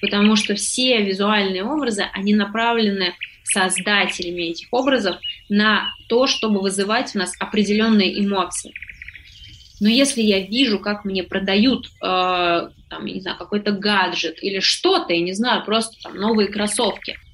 Потому 0.00 0.36
что 0.36 0.54
все 0.54 1.02
визуальные 1.02 1.64
образы, 1.64 2.06
они 2.14 2.34
направлены 2.34 3.14
создателями 3.44 4.50
этих 4.50 4.68
образов 4.70 5.16
на 5.48 5.92
то, 6.08 6.26
чтобы 6.26 6.60
вызывать 6.60 7.14
у 7.14 7.18
нас 7.18 7.34
определенные 7.38 8.24
эмоции. 8.24 8.72
Но 9.80 9.88
если 9.88 10.20
я 10.20 10.40
вижу, 10.40 10.78
как 10.78 11.04
мне 11.04 11.22
продают, 11.22 11.86
э, 11.86 11.90
там, 12.00 13.06
я 13.06 13.14
не 13.14 13.20
знаю, 13.20 13.38
какой-то 13.38 13.72
гаджет 13.72 14.42
или 14.42 14.60
что-то, 14.60 15.12
я 15.12 15.20
не 15.20 15.32
знаю, 15.32 15.64
просто 15.64 16.00
там 16.02 16.16
новые 16.16 16.48
кроссовки– 16.48 17.16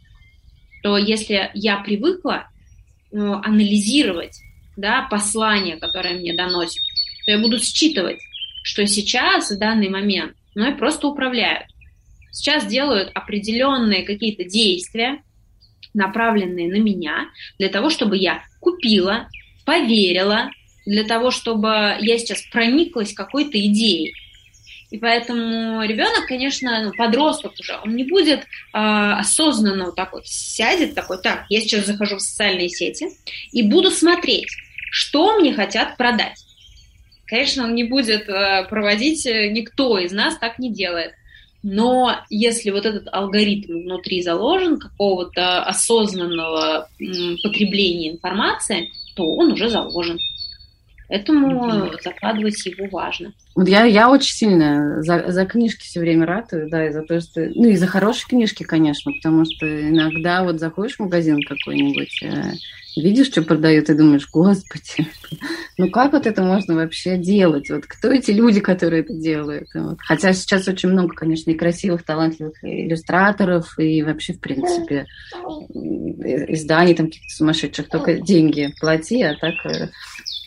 что 0.87 0.97
если 0.97 1.51
я 1.55 1.79
привыкла 1.79 2.47
ну, 3.11 3.35
анализировать 3.43 4.41
да, 4.77 5.03
послание, 5.11 5.79
которое 5.79 6.15
мне 6.15 6.33
доносит, 6.33 6.81
то 7.25 7.33
я 7.33 7.39
буду 7.41 7.59
считывать, 7.59 8.21
что 8.63 8.87
сейчас, 8.87 9.51
в 9.51 9.59
данный 9.59 9.89
момент, 9.89 10.37
мной 10.55 10.77
просто 10.77 11.09
управляют. 11.09 11.67
Сейчас 12.31 12.67
делают 12.67 13.11
определенные 13.15 14.05
какие-то 14.05 14.45
действия, 14.45 15.23
направленные 15.93 16.69
на 16.69 16.81
меня, 16.81 17.31
для 17.59 17.69
того, 17.69 17.91
чтобы 17.91 18.17
я 18.17 18.45
купила, 18.61 19.29
поверила, 19.65 20.51
для 20.87 21.05
того, 21.05 21.31
чтобы 21.31 21.97
я 22.01 22.19
сейчас 22.19 22.43
прониклась 22.51 23.13
какой-то 23.13 23.61
идеей. 23.61 24.15
И 24.91 24.99
поэтому 24.99 25.83
ребенок, 25.83 26.27
конечно, 26.29 26.85
ну, 26.85 26.93
подросток 26.97 27.53
уже, 27.59 27.77
он 27.85 27.97
не 27.97 28.05
будет 28.05 28.41
э, 28.41 28.45
осознанно 28.73 29.87
вот 29.87 29.97
так 29.97 30.13
вот 30.13 30.27
сядет, 30.27 30.95
такой, 30.95 31.21
так, 31.21 31.47
я 31.49 31.61
сейчас 31.61 31.87
захожу 31.87 32.17
в 32.17 32.23
социальные 32.23 32.69
сети 32.69 33.09
и 33.51 33.63
буду 33.63 33.91
смотреть, 33.91 34.49
что 34.93 35.39
мне 35.39 35.53
хотят 35.53 35.97
продать. 35.97 36.41
Конечно, 37.27 37.65
он 37.65 37.75
не 37.75 37.83
будет 37.83 38.29
э, 38.29 38.65
проводить, 38.71 39.27
э, 39.27 39.49
никто 39.49 39.99
из 39.99 40.13
нас 40.13 40.39
так 40.39 40.61
не 40.61 40.73
делает. 40.73 41.15
Но 41.65 42.21
если 42.31 42.71
вот 42.71 42.87
этот 42.87 43.09
алгоритм 43.13 43.83
внутри 43.83 44.23
заложен, 44.23 44.79
какого-то 44.79 45.65
осознанного 45.65 46.89
потребления 47.43 48.13
информации, 48.13 48.93
то 49.17 49.25
он 49.25 49.51
уже 49.51 49.69
заложен. 49.69 50.21
Поэтому 51.09 51.93
закладывать 52.03 52.67
его 52.67 52.89
важно. 52.91 53.33
Вот 53.55 53.69
я, 53.69 53.85
я 53.85 54.11
очень 54.11 54.35
сильно 54.35 55.03
за, 55.03 55.31
за 55.31 55.47
книжки 55.47 55.85
все 55.85 56.01
время 56.01 56.27
ратую, 56.27 56.69
да, 56.69 56.87
и 56.87 56.93
за 56.93 57.03
то, 57.03 57.21
что... 57.21 57.49
Ну, 57.55 57.69
и 57.69 57.77
за 57.77 57.87
хорошие 57.87 58.27
книжки, 58.29 58.65
конечно, 58.65 59.13
потому 59.13 59.45
что 59.45 59.67
иногда 59.67 60.43
вот 60.43 60.59
заходишь 60.59 60.97
в 60.97 61.01
магазин 61.01 61.41
какой-нибудь, 61.43 62.23
э, 62.23 62.53
видишь, 62.97 63.29
что 63.29 63.43
продают, 63.43 63.89
и 63.89 63.95
думаешь, 63.95 64.29
господи, 64.31 65.09
ну 65.79 65.91
как 65.91 66.13
вот 66.13 66.27
это 66.27 66.43
можно 66.43 66.75
вообще 66.75 67.17
делать? 67.17 67.71
Вот 67.71 67.87
кто 67.87 68.11
эти 68.11 68.31
люди, 68.31 68.61
которые 68.61 69.03
это 69.03 69.15
делают? 69.15 69.69
Вот. 69.75 69.99
Хотя 70.01 70.33
сейчас 70.33 70.67
очень 70.69 70.89
много, 70.89 71.15
конечно, 71.15 71.51
и 71.51 71.55
красивых, 71.55 72.03
талантливых 72.03 72.63
иллюстраторов, 72.63 73.79
и 73.79 74.03
вообще, 74.03 74.33
в 74.33 74.41
принципе, 74.41 75.07
изданий 76.49 76.95
там 76.95 77.07
каких-то 77.07 77.37
сумасшедших, 77.37 77.89
только 77.89 78.15
деньги 78.15 78.75
плати, 78.81 79.23
а 79.23 79.37
так 79.37 79.55
э, 79.67 79.89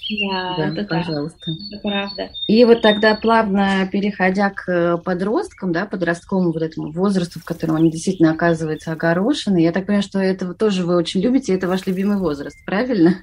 да, 0.09 0.55
да 0.57 0.67
это 0.73 0.83
пожалуйста. 0.83 1.39
Так. 1.45 1.55
Это 1.71 1.81
правда. 1.81 2.29
И 2.47 2.65
вот 2.65 2.81
тогда 2.81 3.15
плавно 3.15 3.87
переходя 3.91 4.49
к 4.49 4.97
подросткам, 4.97 5.71
да, 5.71 5.85
подростковому 5.85 6.51
вот 6.51 6.61
этому 6.61 6.91
возрасту, 6.91 7.39
в 7.39 7.45
котором 7.45 7.75
они 7.75 7.91
действительно 7.91 8.31
оказываются 8.31 8.91
огорошены, 8.91 9.61
я 9.61 9.71
так 9.71 9.85
понимаю, 9.85 10.03
что 10.03 10.19
это 10.19 10.53
тоже 10.53 10.85
вы 10.85 10.95
очень 10.95 11.21
любите, 11.21 11.53
это 11.53 11.67
ваш 11.67 11.85
любимый 11.85 12.17
возраст, 12.17 12.57
правильно? 12.65 13.19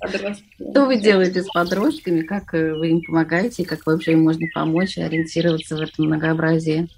Подростки. 0.00 0.44
Что 0.70 0.86
вы 0.86 0.96
делаете 0.96 1.42
с 1.42 1.46
подростками, 1.46 2.22
как 2.22 2.52
э, 2.52 2.74
вы 2.74 2.90
им 2.90 3.00
помогаете, 3.02 3.62
и 3.62 3.66
как 3.66 3.86
вообще 3.86 4.12
им 4.12 4.22
можно 4.24 4.46
помочь 4.54 4.98
ориентироваться 4.98 5.76
в 5.76 5.80
этом 5.80 6.06
многообразии? 6.06 6.88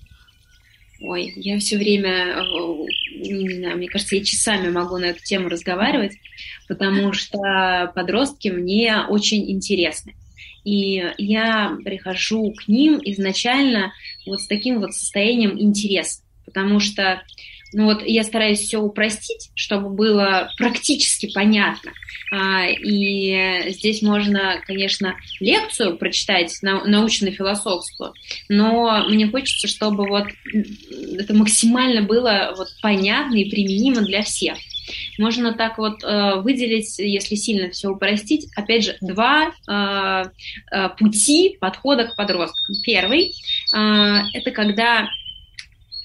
Ой, 1.00 1.32
я 1.36 1.58
все 1.58 1.76
время, 1.76 2.38
э, 2.38 2.86
не 3.12 3.54
знаю, 3.54 3.76
мне 3.76 3.88
кажется, 3.88 4.16
я 4.16 4.24
часами 4.24 4.70
могу 4.70 4.96
на 4.96 5.06
эту 5.06 5.22
тему 5.22 5.48
разговаривать, 5.48 6.16
потому 6.68 7.12
что 7.12 7.92
подростки 7.94 8.48
мне 8.48 9.02
очень 9.08 9.50
интересны. 9.50 10.14
И 10.64 11.04
я 11.18 11.76
прихожу 11.84 12.52
к 12.52 12.66
ним 12.66 12.98
изначально 13.04 13.92
вот 14.26 14.40
с 14.40 14.46
таким 14.46 14.80
вот 14.80 14.94
состоянием 14.94 15.60
интереса, 15.60 16.22
потому 16.44 16.80
что 16.80 17.22
Ну 17.72 17.84
вот 17.84 18.02
я 18.04 18.22
стараюсь 18.22 18.60
все 18.60 18.78
упростить, 18.78 19.50
чтобы 19.54 19.90
было 19.90 20.50
практически 20.56 21.32
понятно. 21.32 21.92
А, 22.32 22.66
и 22.66 23.70
здесь 23.72 24.02
можно, 24.02 24.60
конечно, 24.66 25.16
лекцию 25.40 25.96
прочитать 25.96 26.56
научно-философскую, 26.62 28.12
но 28.48 29.06
мне 29.08 29.28
хочется, 29.28 29.68
чтобы 29.68 30.08
вот 30.08 30.26
это 31.18 31.34
максимально 31.34 32.02
было 32.02 32.54
вот 32.56 32.68
понятно 32.80 33.36
и 33.36 33.50
применимо 33.50 34.02
для 34.02 34.22
всех. 34.22 34.56
Можно 35.18 35.52
так 35.52 35.78
вот 35.78 36.04
э, 36.04 36.36
выделить, 36.36 36.98
если 36.98 37.34
сильно 37.34 37.70
все 37.70 37.88
упростить, 37.90 38.46
опять 38.54 38.84
же, 38.84 38.96
два 39.00 39.50
э, 39.68 40.24
э, 40.70 40.88
пути 40.90 41.56
подхода 41.60 42.04
к 42.04 42.16
подросткам. 42.16 42.76
Первый 42.84 43.34
это 43.72 44.50
когда 44.52 45.08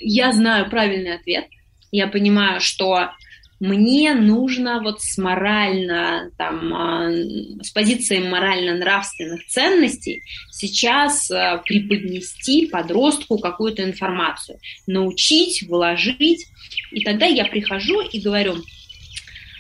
я 0.02 0.32
знаю 0.34 0.70
правильный 0.70 1.16
ответ, 1.16 1.48
я 1.92 2.08
понимаю, 2.08 2.62
что 2.62 3.12
мне 3.60 4.16
нужно 4.16 4.82
вот 4.82 5.02
с 5.02 5.20
морально, 5.20 6.32
там, 6.36 7.62
с 7.62 7.70
позиции 7.70 8.18
морально-нравственных 8.18 9.46
ценностей 9.46 10.24
сейчас 10.52 11.28
преподнести 11.28 12.66
подростку 12.66 13.38
какую-то 13.38 13.84
информацию, 13.84 14.58
научить, 14.88 15.62
вложить. 15.70 16.48
И 16.92 17.04
тогда 17.04 17.28
я 17.28 17.46
прихожу 17.46 18.02
и 18.02 18.20
говорю, 18.20 18.56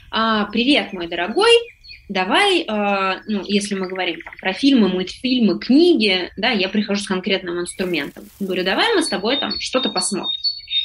«А, 0.09 0.45
привет, 0.45 0.93
мой 0.93 1.07
дорогой, 1.07 1.51
давай, 2.11 2.61
э, 2.61 3.21
ну, 3.27 3.41
если 3.45 3.75
мы 3.75 3.87
говорим 3.87 4.19
там, 4.21 4.33
про 4.39 4.53
фильмы, 4.53 4.89
мультфильмы, 4.89 5.59
книги, 5.59 6.29
да, 6.35 6.49
я 6.49 6.67
прихожу 6.67 7.03
с 7.03 7.07
конкретным 7.07 7.59
инструментом. 7.59 8.25
Говорю, 8.39 8.63
давай 8.63 8.93
мы 8.93 9.01
с 9.01 9.07
тобой 9.07 9.37
там 9.37 9.59
что-то 9.59 9.89
посмотрим. 9.89 10.39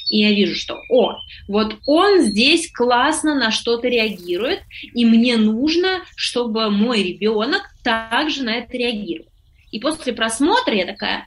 И 0.09 0.21
я 0.21 0.31
вижу, 0.31 0.55
что, 0.55 0.81
о, 0.89 1.19
вот 1.49 1.79
он 1.85 2.23
здесь 2.23 2.71
классно 2.71 3.35
на 3.35 3.51
что-то 3.51 3.89
реагирует, 3.89 4.61
и 4.95 5.05
мне 5.05 5.37
нужно, 5.37 6.03
чтобы 6.15 6.71
мой 6.71 7.03
ребенок 7.03 7.63
также 7.83 8.45
на 8.45 8.55
это 8.59 8.77
реагировал. 8.77 9.29
И 9.73 9.81
после 9.81 10.13
просмотра 10.13 10.75
я 10.75 10.87
такая, 10.87 11.27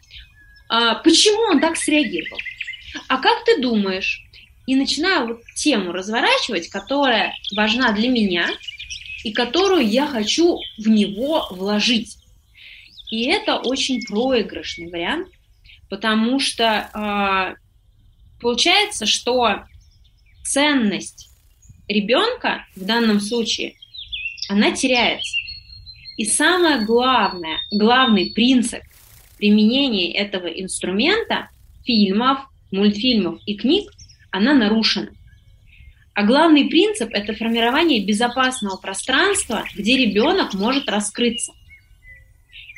а, 0.70 0.96
почему 0.96 1.42
он 1.52 1.60
так 1.60 1.76
среагировал? 1.76 2.40
А 3.10 3.18
как 3.18 3.44
ты 3.44 3.62
думаешь, 3.62 4.24
и 4.66 4.76
начинаю 4.76 5.28
вот 5.28 5.42
тему 5.56 5.92
разворачивать, 5.92 6.70
которая 6.70 7.34
важна 7.58 7.92
для 7.92 8.08
меня 8.08 8.48
и 9.24 9.32
которую 9.32 9.88
я 9.88 10.08
хочу 10.08 10.60
в 10.78 10.88
него 10.88 11.48
вложить. 11.52 12.18
И 13.12 13.26
это 13.26 13.58
очень 13.58 14.02
проигрышный 14.04 14.90
вариант, 14.90 15.30
потому 15.90 16.40
что 16.40 16.90
э, 16.94 17.56
получается, 18.40 19.06
что 19.06 19.64
ценность 20.44 21.30
ребенка 21.88 22.66
в 22.76 22.86
данном 22.86 23.20
случае, 23.20 23.74
она 24.48 24.72
теряется. 24.72 25.36
И 26.18 26.26
самое 26.26 26.86
главное, 26.86 27.60
главный 27.72 28.32
принцип 28.32 28.82
применения 29.38 30.14
этого 30.14 30.48
инструмента, 30.48 31.50
фильмов, 31.86 32.40
мультфильмов 32.72 33.42
и 33.46 33.56
книг, 33.56 33.90
она 34.32 34.54
нарушена. 34.54 35.12
А 36.20 36.24
главный 36.24 36.66
принцип– 36.66 37.12
это 37.14 37.34
формирование 37.34 38.04
безопасного 38.04 38.76
пространства, 38.76 39.64
где 39.74 39.96
ребенок 39.96 40.54
может 40.54 40.90
раскрыться. 40.90 41.54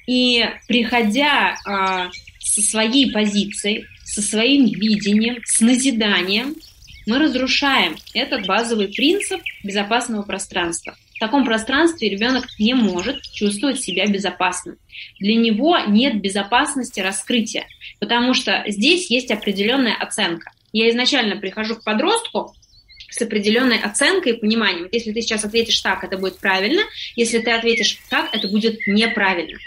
И 0.05 0.45
приходя 0.67 1.57
а, 1.65 2.11
со 2.37 2.61
своей 2.61 3.11
позицией, 3.11 3.87
со 4.05 4.21
своим 4.21 4.67
видением, 4.67 5.39
с 5.43 5.59
назиданием, 5.59 6.55
мы 7.07 7.17
разрушаем 7.17 7.95
этот 8.13 8.45
базовый 8.45 8.89
принцип 8.89 9.41
безопасного 9.63 10.21
пространства. 10.21 10.95
В 11.15 11.19
таком 11.19 11.43
пространстве 11.43 12.09
ребенок 12.09 12.45
не 12.59 12.75
может 12.75 13.23
чувствовать 13.23 13.81
себя 13.81 14.05
безопасным. 14.05 14.77
Для 15.19 15.33
него 15.33 15.79
нет 15.87 16.21
безопасности 16.21 16.99
раскрытия, 16.99 17.65
потому 17.99 18.35
что 18.35 18.63
здесь 18.67 19.09
есть 19.09 19.31
определенная 19.31 19.95
оценка. 19.95 20.51
Я 20.73 20.91
изначально 20.91 21.37
прихожу 21.37 21.77
к 21.77 21.83
подростку 21.83 22.53
с 23.11 23.21
определенной 23.21 23.77
оценкой 23.77 24.33
и 24.33 24.39
пониманием. 24.39 24.87
Если 24.91 25.11
ты 25.11 25.21
сейчас 25.21 25.45
ответишь 25.45 25.79
так, 25.81 26.03
это 26.03 26.17
будет 26.17 26.39
правильно. 26.39 26.81
Если 27.15 27.39
ты 27.39 27.51
ответишь 27.51 27.99
так, 28.09 28.33
это 28.33 28.47
будет 28.47 28.79
неправильно. 28.87 29.59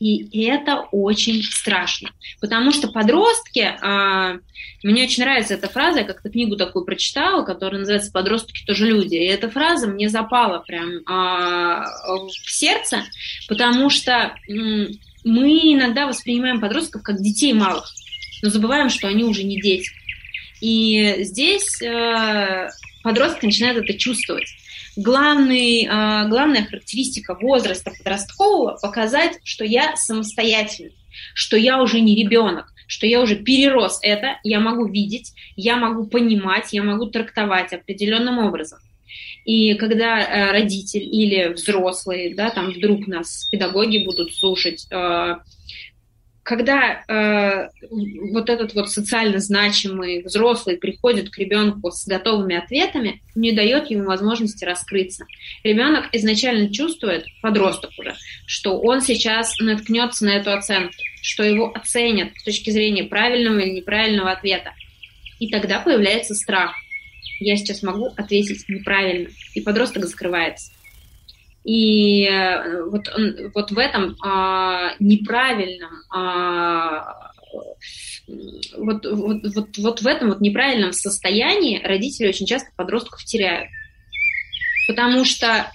И 0.00 0.44
это 0.44 0.86
очень 0.92 1.42
страшно, 1.42 2.10
потому 2.40 2.70
что 2.70 2.86
подростки, 2.86 3.76
а, 3.80 4.36
мне 4.84 5.04
очень 5.04 5.24
нравится 5.24 5.54
эта 5.54 5.68
фраза, 5.68 6.00
я 6.00 6.04
как-то 6.04 6.30
книгу 6.30 6.56
такую 6.56 6.84
прочитала, 6.84 7.44
которая 7.44 7.80
называется 7.80 8.12
«Подростки 8.12 8.64
тоже 8.64 8.86
люди», 8.86 9.16
и 9.16 9.26
эта 9.26 9.50
фраза 9.50 9.88
мне 9.88 10.08
запала 10.08 10.60
прям 10.60 11.00
а, 11.06 11.84
в 12.14 12.30
сердце, 12.48 13.02
потому 13.48 13.90
что 13.90 14.36
мы 15.24 15.74
иногда 15.74 16.06
воспринимаем 16.06 16.60
подростков 16.60 17.02
как 17.02 17.20
детей 17.20 17.52
малых, 17.52 17.92
но 18.42 18.50
забываем, 18.50 18.90
что 18.90 19.08
они 19.08 19.24
уже 19.24 19.42
не 19.42 19.60
дети. 19.60 19.90
И 20.60 21.24
здесь 21.24 21.80
э, 21.82 22.68
подросток 23.02 23.42
начинает 23.42 23.76
это 23.78 23.94
чувствовать. 23.94 24.48
Главный, 24.96 25.84
э, 25.84 26.28
главная 26.28 26.66
характеристика 26.66 27.34
возраста 27.34 27.92
подросткового– 27.96 28.78
показать, 28.82 29.38
что 29.44 29.64
я 29.64 29.96
самостоятельный, 29.96 30.94
что 31.34 31.56
я 31.56 31.80
уже 31.80 32.00
не 32.00 32.16
ребенок, 32.16 32.72
что 32.88 33.06
я 33.06 33.20
уже 33.20 33.36
перерос 33.36 34.00
это, 34.02 34.40
я 34.42 34.60
могу 34.60 34.86
видеть, 34.86 35.34
я 35.56 35.76
могу 35.76 36.06
понимать, 36.06 36.72
я 36.72 36.82
могу 36.82 37.06
трактовать 37.06 37.72
определенным 37.72 38.38
образом. 38.38 38.80
И 39.44 39.74
когда 39.74 40.20
э, 40.20 40.52
родитель 40.52 41.02
или 41.02 41.52
взрослый, 41.52 42.34
да, 42.34 42.50
там 42.50 42.70
вдруг 42.70 43.06
нас 43.06 43.46
педагоги 43.50 44.04
будут 44.04 44.34
слушать, 44.34 44.86
э, 44.90 45.36
когда 46.48 47.02
э, 47.06 47.68
вот 48.32 48.48
этот 48.48 48.72
вот 48.72 48.90
социально 48.90 49.38
значимый 49.38 50.22
взрослый 50.22 50.78
приходит 50.78 51.28
к 51.28 51.36
ребенку 51.36 51.90
с 51.90 52.06
готовыми 52.06 52.56
ответами, 52.56 53.20
не 53.34 53.52
дает 53.52 53.90
ему 53.90 54.04
возможности 54.04 54.64
раскрыться. 54.64 55.26
Ребенок 55.62 56.06
изначально 56.12 56.72
чувствует, 56.72 57.26
подросток 57.42 57.90
уже, 57.98 58.16
что 58.46 58.80
он 58.80 59.02
сейчас 59.02 59.58
наткнется 59.58 60.24
на 60.24 60.30
эту 60.30 60.50
оценку, 60.54 60.94
что 61.20 61.42
его 61.42 61.70
оценят 61.74 62.30
с 62.38 62.44
точки 62.44 62.70
зрения 62.70 63.04
правильного 63.04 63.58
или 63.58 63.80
неправильного 63.80 64.30
ответа. 64.30 64.72
И 65.40 65.50
тогда 65.50 65.80
появляется 65.80 66.34
страх. 66.34 66.72
Я 67.40 67.56
сейчас 67.56 67.82
могу 67.82 68.06
ответить 68.16 68.66
неправильно. 68.70 69.28
И 69.54 69.60
подросток 69.60 70.06
закрывается. 70.06 70.72
И 71.68 72.24
э, 72.24 72.84
вот, 72.84 73.10
вот 73.54 73.70
в 73.70 73.76
этом 73.76 74.16
а, 74.24 74.94
неправильном, 74.98 75.90
а, 76.10 77.30
вот, 78.78 79.04
вот, 79.04 79.54
вот, 79.54 79.76
вот 79.76 80.00
в 80.00 80.06
этом 80.06 80.30
вот 80.30 80.40
неправильном 80.40 80.94
состоянии 80.94 81.82
родители 81.84 82.28
очень 82.28 82.46
часто 82.46 82.70
подростков 82.74 83.22
теряют. 83.22 83.68
Потому 84.88 85.26
что 85.26 85.70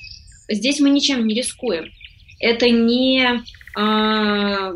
здесь 0.50 0.80
мы 0.80 0.90
ничем 0.90 1.28
не 1.28 1.36
рискуем. 1.36 1.92
Это 2.40 2.72
не... 2.72 3.44
А, 3.78 4.72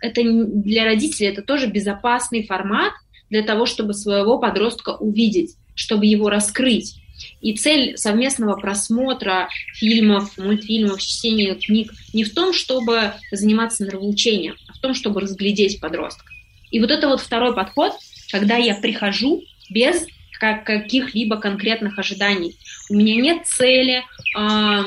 это 0.00 0.22
для 0.24 0.86
родителей 0.86 1.28
это 1.28 1.42
тоже 1.42 1.66
безопасный 1.66 2.46
формат 2.46 2.94
для 3.28 3.42
того, 3.42 3.66
чтобы 3.66 3.92
своего 3.92 4.38
подростка 4.38 4.96
увидеть, 4.96 5.56
чтобы 5.74 6.06
его 6.06 6.30
раскрыть. 6.30 6.94
И 7.40 7.56
цель 7.56 7.96
совместного 7.96 8.56
просмотра 8.56 9.48
фильмов, 9.74 10.36
мультфильмов, 10.38 11.00
чтения 11.00 11.54
книг 11.54 11.92
не 12.12 12.24
в 12.24 12.34
том, 12.34 12.52
чтобы 12.52 13.14
заниматься 13.30 13.84
нравоучением, 13.84 14.56
а 14.68 14.72
в 14.72 14.78
том, 14.78 14.94
чтобы 14.94 15.20
разглядеть 15.20 15.80
подростка. 15.80 16.32
И 16.70 16.80
вот 16.80 16.90
это 16.90 17.08
вот 17.08 17.20
второй 17.20 17.54
подход, 17.54 17.92
когда 18.30 18.56
я 18.56 18.74
прихожу 18.74 19.42
без 19.70 20.06
каких-либо 20.38 21.36
конкретных 21.36 21.98
ожиданий. 21.98 22.56
У 22.90 22.94
меня 22.94 23.16
нет 23.16 23.46
цели 23.46 24.04
а, 24.36 24.84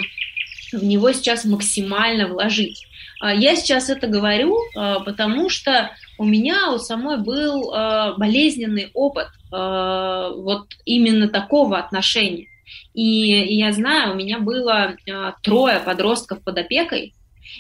в 0.72 0.84
него 0.84 1.12
сейчас 1.12 1.46
максимально 1.46 2.28
вложить. 2.28 2.86
А, 3.20 3.34
я 3.34 3.56
сейчас 3.56 3.90
это 3.90 4.08
говорю, 4.08 4.58
а, 4.76 5.02
потому 5.02 5.50
что 5.50 5.92
у 6.22 6.24
меня 6.24 6.72
у 6.72 6.78
самой 6.78 7.18
был 7.18 7.74
а, 7.74 8.14
болезненный 8.14 8.92
опыт 8.94 9.28
вот 9.52 10.68
именно 10.86 11.28
такого 11.28 11.78
отношения. 11.78 12.48
И 12.94 13.04
я 13.56 13.74
знаю, 13.74 14.14
у 14.14 14.16
меня 14.16 14.40
было 14.40 14.96
трое 15.44 15.82
подростков 15.82 16.42
под 16.42 16.58
опекой, 16.58 17.14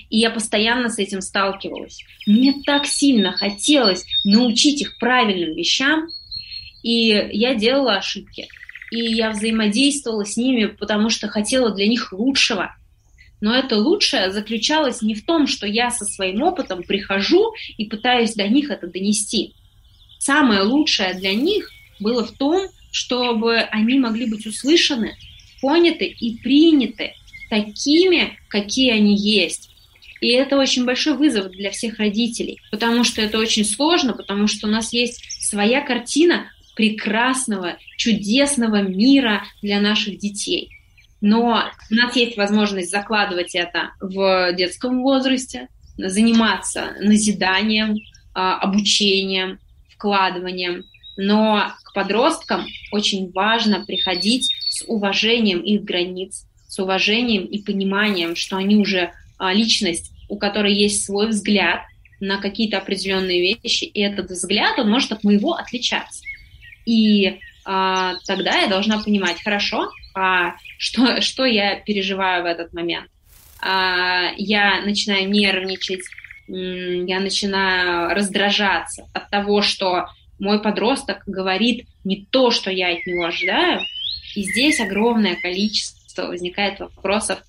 и 0.09 0.17
я 0.17 0.29
постоянно 0.29 0.87
с 0.87 0.99
этим 0.99 1.19
сталкивалась. 1.19 2.05
Мне 2.25 2.53
так 2.65 2.85
сильно 2.85 3.33
хотелось 3.33 4.05
научить 4.23 4.81
их 4.81 4.97
правильным 4.99 5.53
вещам, 5.53 6.07
и 6.81 7.07
я 7.33 7.55
делала 7.55 7.95
ошибки. 7.95 8.47
И 8.91 8.99
я 8.99 9.31
взаимодействовала 9.31 10.23
с 10.23 10.37
ними, 10.37 10.67
потому 10.67 11.09
что 11.09 11.27
хотела 11.27 11.75
для 11.75 11.87
них 11.87 12.13
лучшего– 12.13 12.73
но 13.41 13.55
это 13.55 13.77
лучшее 13.77 14.31
заключалось 14.31 15.01
не 15.01 15.15
в 15.15 15.25
том, 15.25 15.47
что 15.47 15.67
я 15.67 15.89
со 15.89 16.05
своим 16.05 16.43
опытом 16.43 16.83
прихожу 16.83 17.53
и 17.77 17.85
пытаюсь 17.85 18.35
до 18.35 18.47
них 18.47 18.69
это 18.69 18.87
донести. 18.87 19.53
Самое 20.19 20.61
лучшее 20.61 21.15
для 21.15 21.33
них 21.33 21.69
было 21.99 22.23
в 22.23 22.31
том, 22.31 22.69
чтобы 22.91 23.57
они 23.57 23.99
могли 23.99 24.29
быть 24.29 24.45
услышаны, 24.45 25.15
поняты 25.59 26.05
и 26.05 26.37
приняты 26.37 27.13
такими, 27.49 28.37
какие 28.47 28.91
они 28.91 29.15
есть. 29.17 29.69
И 30.19 30.29
это 30.29 30.57
очень 30.57 30.85
большой 30.85 31.17
вызов 31.17 31.51
для 31.51 31.71
всех 31.71 31.97
родителей, 31.97 32.59
потому 32.69 33.03
что 33.03 33.21
это 33.21 33.39
очень 33.39 33.65
сложно, 33.65 34.13
потому 34.13 34.47
что 34.47 34.67
у 34.67 34.69
нас 34.69 34.93
есть 34.93 35.23
своя 35.41 35.81
картина 35.81 36.51
прекрасного, 36.75 37.77
чудесного 37.97 38.83
мира 38.83 39.43
для 39.63 39.81
наших 39.81 40.19
детей. 40.19 40.69
Но 41.21 41.63
у 41.91 41.93
нас 41.93 42.15
есть 42.15 42.35
возможность 42.35 42.89
закладывать 42.89 43.55
это 43.55 43.91
в 43.99 44.53
детском 44.53 45.03
возрасте, 45.03 45.67
заниматься 45.97 46.95
назиданием, 46.99 47.95
а, 48.33 48.57
обучением, 48.57 49.59
вкладыванием. 49.89 50.83
Но 51.17 51.73
к 51.83 51.93
подросткам 51.93 52.65
очень 52.91 53.31
важно 53.31 53.85
приходить 53.85 54.49
с 54.69 54.83
уважением 54.87 55.59
их 55.59 55.83
границ, 55.83 56.45
с 56.67 56.79
уважением 56.79 57.45
и 57.45 57.61
пониманием, 57.61 58.35
что 58.35 58.57
они 58.57 58.77
уже 58.77 59.11
а, 59.37 59.53
личность, 59.53 60.11
у 60.27 60.37
которой 60.37 60.73
есть 60.73 61.05
свой 61.05 61.27
взгляд 61.27 61.81
на 62.19 62.37
какие-то 62.37 62.77
определенные 62.77 63.41
вещи, 63.41 63.83
и 63.83 63.99
этот 63.99 64.29
взгляд, 64.29 64.79
он 64.79 64.89
может 64.89 65.11
от 65.11 65.23
моего 65.23 65.53
отличаться. 65.55 66.23
И 66.85 67.39
а, 67.65 68.15
тогда 68.25 68.59
я 68.61 68.67
должна 68.67 68.99
понимать, 69.03 69.41
хорошо, 69.43 69.91
а 70.13 70.55
что, 70.77 71.21
что 71.21 71.45
я 71.45 71.75
переживаю 71.75 72.43
в 72.43 72.45
этот 72.45 72.73
момент. 72.73 73.09
А, 73.61 74.31
я 74.37 74.81
начинаю 74.81 75.29
нервничать, 75.29 76.01
я 76.47 77.19
начинаю 77.19 78.13
раздражаться 78.13 79.07
от 79.13 79.29
того, 79.29 79.61
что 79.61 80.07
мой 80.39 80.61
подросток 80.61 81.23
говорит 81.27 81.87
не 82.03 82.25
то, 82.29 82.51
что 82.51 82.71
я 82.71 82.89
от 82.89 83.05
него 83.05 83.25
ожидаю, 83.25 83.81
и 84.35 84.43
здесь 84.43 84.79
огромное 84.79 85.35
количество 85.35 86.27
возникает 86.27 86.79
вопросов 86.79 87.39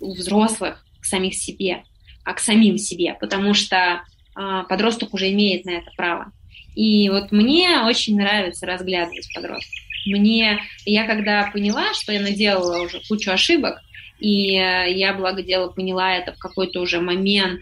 у 0.00 0.14
взрослых 0.14 0.84
к 1.00 1.04
самих 1.04 1.34
себе, 1.34 1.84
а 2.24 2.34
к 2.34 2.40
самим 2.40 2.78
себе, 2.78 3.16
потому 3.20 3.54
что 3.54 4.02
а, 4.34 4.64
подросток 4.64 5.14
уже 5.14 5.30
имеет 5.32 5.64
на 5.64 5.70
это 5.70 5.90
право. 5.96 6.32
И 6.74 7.08
вот 7.08 7.32
мне 7.32 7.80
очень 7.80 8.16
нравится 8.16 8.66
разглядывать 8.66 9.32
подростков. 9.34 9.85
Мне, 10.06 10.60
я 10.84 11.06
когда 11.06 11.50
поняла, 11.52 11.92
что 11.94 12.12
я 12.12 12.20
наделала 12.20 12.82
уже 12.82 13.00
кучу 13.08 13.30
ошибок, 13.30 13.80
и 14.18 14.56
э, 14.56 14.92
я, 14.92 15.12
благо 15.14 15.42
дела, 15.42 15.68
поняла 15.68 16.14
это 16.14 16.32
в 16.32 16.38
какой-то 16.38 16.80
уже 16.80 17.00
момент, 17.00 17.60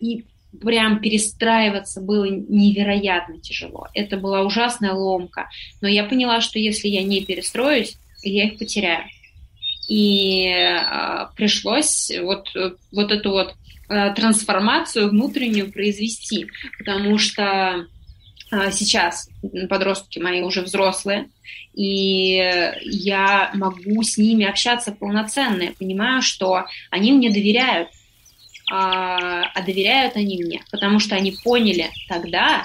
и 0.00 0.24
прям 0.60 1.00
перестраиваться 1.00 2.00
было 2.00 2.24
невероятно 2.24 3.38
тяжело. 3.38 3.88
Это 3.94 4.16
была 4.16 4.42
ужасная 4.42 4.92
ломка. 4.92 5.48
Но 5.80 5.88
я 5.88 6.04
поняла, 6.04 6.40
что 6.40 6.58
если 6.58 6.88
я 6.88 7.02
не 7.02 7.24
перестроюсь, 7.24 7.96
я 8.22 8.44
их 8.44 8.58
потеряю. 8.58 9.04
И 9.88 10.46
э, 10.46 11.26
пришлось 11.36 12.10
вот, 12.20 12.48
вот 12.92 13.12
эту 13.12 13.30
вот 13.30 13.54
э, 13.88 14.14
трансформацию 14.14 15.08
внутреннюю 15.08 15.72
произвести, 15.72 16.46
потому 16.78 17.18
что 17.18 17.42
э, 17.42 17.86
сейчас 18.70 19.28
подростки 19.68 20.18
мои 20.18 20.42
уже 20.42 20.60
взрослые, 20.60 21.30
и 21.74 22.36
я 22.82 23.50
могу 23.54 24.02
с 24.02 24.18
ними 24.18 24.44
общаться 24.44 24.92
полноценно. 24.92 25.62
Я 25.62 25.72
понимаю, 25.72 26.22
что 26.22 26.66
они 26.90 27.12
мне 27.12 27.30
доверяют, 27.30 27.88
а, 28.70 29.44
а 29.54 29.62
доверяют 29.62 30.16
они 30.16 30.42
мне, 30.42 30.62
потому 30.70 30.98
что 30.98 31.16
они 31.16 31.34
поняли 31.42 31.90
тогда, 32.08 32.64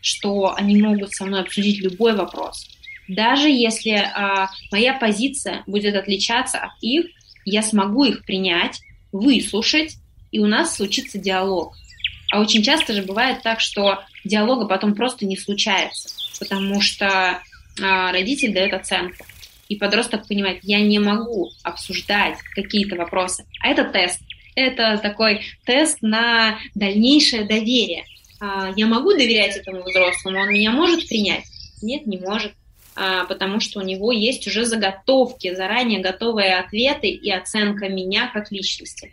что 0.00 0.54
они 0.54 0.80
могут 0.80 1.12
со 1.12 1.26
мной 1.26 1.40
обсудить 1.40 1.80
любой 1.80 2.14
вопрос. 2.14 2.68
Даже 3.08 3.48
если 3.48 3.92
а, 3.92 4.48
моя 4.70 4.94
позиция 4.94 5.64
будет 5.66 5.96
отличаться 5.96 6.58
от 6.58 6.70
их, 6.80 7.06
я 7.44 7.62
смогу 7.62 8.04
их 8.04 8.24
принять, 8.24 8.80
выслушать, 9.10 9.96
и 10.30 10.38
у 10.38 10.46
нас 10.46 10.76
случится 10.76 11.18
диалог. 11.18 11.74
А 12.30 12.40
очень 12.40 12.62
часто 12.62 12.92
же 12.92 13.02
бывает 13.02 13.42
так, 13.42 13.60
что 13.60 14.02
диалога 14.24 14.66
потом 14.66 14.94
просто 14.94 15.24
не 15.24 15.36
случается, 15.36 16.10
потому 16.38 16.80
что 16.80 17.40
а, 17.80 18.12
родитель 18.12 18.52
дает 18.52 18.74
оценку. 18.74 19.24
И 19.68 19.76
подросток 19.76 20.26
понимает, 20.26 20.60
я 20.62 20.80
не 20.80 20.98
могу 20.98 21.50
обсуждать 21.62 22.38
какие-то 22.54 22.96
вопросы. 22.96 23.44
А 23.60 23.68
это 23.68 23.84
тест. 23.84 24.20
Это 24.54 24.98
такой 24.98 25.42
тест 25.64 25.98
на 26.02 26.58
дальнейшее 26.74 27.44
доверие. 27.44 28.04
А, 28.40 28.72
я 28.76 28.86
могу 28.86 29.12
доверять 29.12 29.56
этому 29.56 29.82
взрослому, 29.82 30.40
он 30.40 30.50
меня 30.50 30.70
может 30.70 31.08
принять? 31.08 31.44
Нет, 31.80 32.06
не 32.06 32.18
может 32.18 32.52
а, 33.00 33.26
потому 33.26 33.60
что 33.60 33.78
у 33.78 33.82
него 33.82 34.10
есть 34.10 34.48
уже 34.48 34.64
заготовки, 34.64 35.54
заранее 35.54 36.00
готовые 36.00 36.56
ответы 36.56 37.08
и 37.08 37.30
оценка 37.30 37.88
меня 37.88 38.28
как 38.34 38.50
личности. 38.50 39.12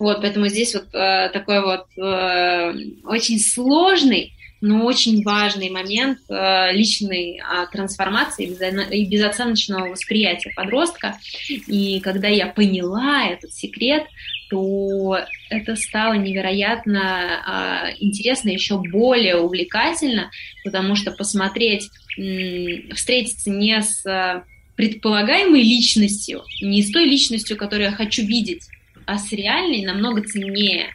Вот, 0.00 0.22
поэтому 0.22 0.48
здесь 0.48 0.74
вот 0.74 0.94
э, 0.94 1.28
такой 1.28 1.60
вот 1.62 1.86
э, 1.98 2.72
очень 3.04 3.38
сложный 3.38 4.32
но 4.62 4.84
очень 4.84 5.22
важный 5.22 5.70
момент 5.70 6.18
э, 6.28 6.72
личной 6.72 7.40
а, 7.42 7.64
трансформации 7.64 8.46
и 8.46 9.06
безоценочного 9.06 9.88
восприятия 9.88 10.52
подростка. 10.54 11.16
И 11.48 11.98
когда 12.00 12.28
я 12.28 12.46
поняла 12.46 13.26
этот 13.26 13.54
секрет, 13.54 14.04
то 14.50 15.18
это 15.48 15.76
стало 15.76 16.12
невероятно 16.12 17.00
а, 17.46 17.90
интересно, 18.00 18.50
еще 18.50 18.78
более 18.78 19.38
увлекательно, 19.38 20.30
потому 20.62 20.94
что 20.94 21.10
посмотреть, 21.10 21.88
встретиться 22.94 23.48
не 23.48 23.80
с 23.80 24.44
предполагаемой 24.76 25.62
личностью, 25.62 26.42
не 26.60 26.82
с 26.82 26.90
той 26.90 27.06
личностью, 27.06 27.56
которую 27.56 27.88
я 27.90 27.96
хочу 27.96 28.26
видеть, 28.26 28.64
а 29.10 29.18
с 29.18 29.32
реальной 29.32 29.84
намного 29.84 30.22
ценнее 30.22 30.94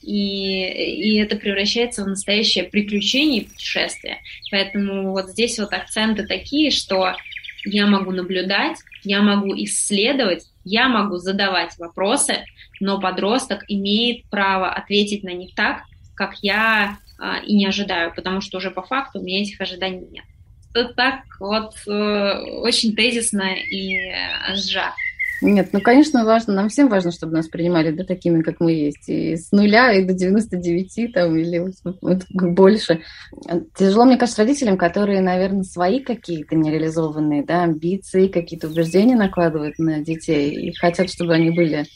и, 0.00 0.62
и 0.62 1.18
это 1.18 1.34
превращается 1.34 2.04
в 2.04 2.08
настоящее 2.08 2.62
приключение 2.62 3.40
и 3.42 3.48
путешествие. 3.48 4.18
Поэтому 4.52 5.10
вот 5.10 5.30
здесь 5.30 5.58
вот 5.58 5.72
акценты 5.72 6.24
такие, 6.24 6.70
что 6.70 7.16
я 7.64 7.88
могу 7.88 8.12
наблюдать, 8.12 8.76
я 9.02 9.22
могу 9.22 9.52
исследовать, 9.64 10.44
я 10.64 10.88
могу 10.88 11.16
задавать 11.16 11.76
вопросы, 11.78 12.44
но 12.78 13.00
подросток 13.00 13.64
имеет 13.66 14.30
право 14.30 14.70
ответить 14.70 15.24
на 15.24 15.30
них 15.30 15.56
так, 15.56 15.82
как 16.14 16.36
я 16.42 16.98
а, 17.18 17.38
и 17.38 17.56
не 17.56 17.66
ожидаю, 17.66 18.14
потому 18.14 18.40
что 18.40 18.58
уже 18.58 18.70
по 18.70 18.82
факту 18.82 19.18
у 19.18 19.24
меня 19.24 19.42
этих 19.42 19.60
ожиданий 19.60 20.06
нет. 20.12 20.24
Это 20.74 20.94
так 20.94 21.22
вот 21.40 21.74
э, 21.88 21.90
очень 22.60 22.94
тезисно 22.94 23.54
и 23.56 23.96
э, 23.96 24.54
сжато. 24.54 24.94
Нет, 25.40 25.68
ну, 25.72 25.80
конечно, 25.80 26.24
важно, 26.24 26.52
нам 26.54 26.68
всем 26.68 26.88
важно, 26.88 27.12
чтобы 27.12 27.34
нас 27.34 27.46
принимали 27.48 27.92
да, 27.92 28.04
такими, 28.04 28.42
как 28.42 28.58
мы 28.58 28.72
есть, 28.72 29.08
и 29.08 29.36
с 29.36 29.52
нуля, 29.52 29.92
и 29.92 30.04
до 30.04 30.12
99 30.12 31.12
там, 31.12 31.36
или 31.36 31.64
вот, 32.00 32.22
больше. 32.30 33.02
Тяжело, 33.76 34.04
мне 34.04 34.16
кажется, 34.16 34.42
родителям, 34.42 34.76
которые, 34.76 35.20
наверное, 35.20 35.62
свои 35.62 36.00
какие-то 36.00 36.56
нереализованные 36.56 37.44
да, 37.44 37.62
амбиции, 37.62 38.26
какие-то 38.26 38.66
убеждения 38.66 39.14
накладывают 39.14 39.78
на 39.78 40.00
детей 40.00 40.50
и 40.50 40.74
хотят, 40.74 41.08
чтобы 41.08 41.34
они 41.34 41.50
были, 41.50 41.86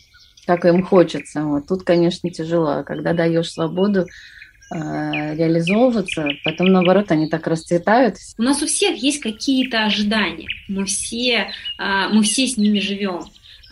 как 0.46 0.64
им 0.64 0.84
хочется. 0.84 1.42
Вот 1.42 1.66
тут, 1.66 1.82
конечно, 1.82 2.30
тяжело. 2.30 2.84
Когда 2.84 3.12
даешь 3.12 3.50
свободу, 3.50 4.06
реализовываться, 4.72 6.28
потом 6.44 6.68
наоборот 6.68 7.10
они 7.10 7.28
так 7.28 7.46
расцветают. 7.46 8.16
У 8.38 8.42
нас 8.42 8.62
у 8.62 8.66
всех 8.66 8.96
есть 8.96 9.20
какие-то 9.20 9.84
ожидания, 9.84 10.48
мы 10.68 10.84
все, 10.84 11.52
э, 11.78 12.08
мы 12.12 12.22
все 12.22 12.46
с 12.46 12.56
ними 12.56 12.78
живем 12.78 13.24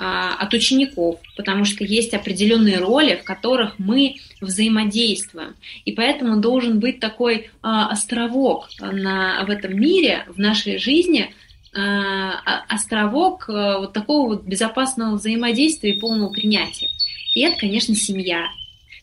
а, 0.03 0.35
от 0.35 0.55
учеников, 0.55 1.21
потому 1.37 1.67
что 1.67 1.85
есть 1.85 2.15
определенные 2.15 2.79
роли, 2.79 3.17
в 3.17 3.25
которых 3.25 3.79
мы 3.79 4.17
взаимодействуем. 4.41 5.57
И 5.85 5.93
поэтому 5.93 6.41
должен 6.41 6.81
быть 6.81 7.01
такой 7.01 7.51
островок 7.61 8.69
на, 8.81 9.45
в 9.45 9.51
этом 9.51 9.79
мире, 9.79 10.25
в 10.29 10.39
нашей 10.39 10.79
жизни, 10.79 11.35
островок 11.73 13.47
вот 13.47 13.93
такого 13.93 14.29
вот 14.29 14.45
безопасного 14.45 15.17
взаимодействия 15.17 15.91
и 15.91 16.01
полного 16.01 16.33
принятия. 16.33 16.89
И 17.35 17.43
это, 17.43 17.59
конечно, 17.59 17.95
семья 17.95 18.47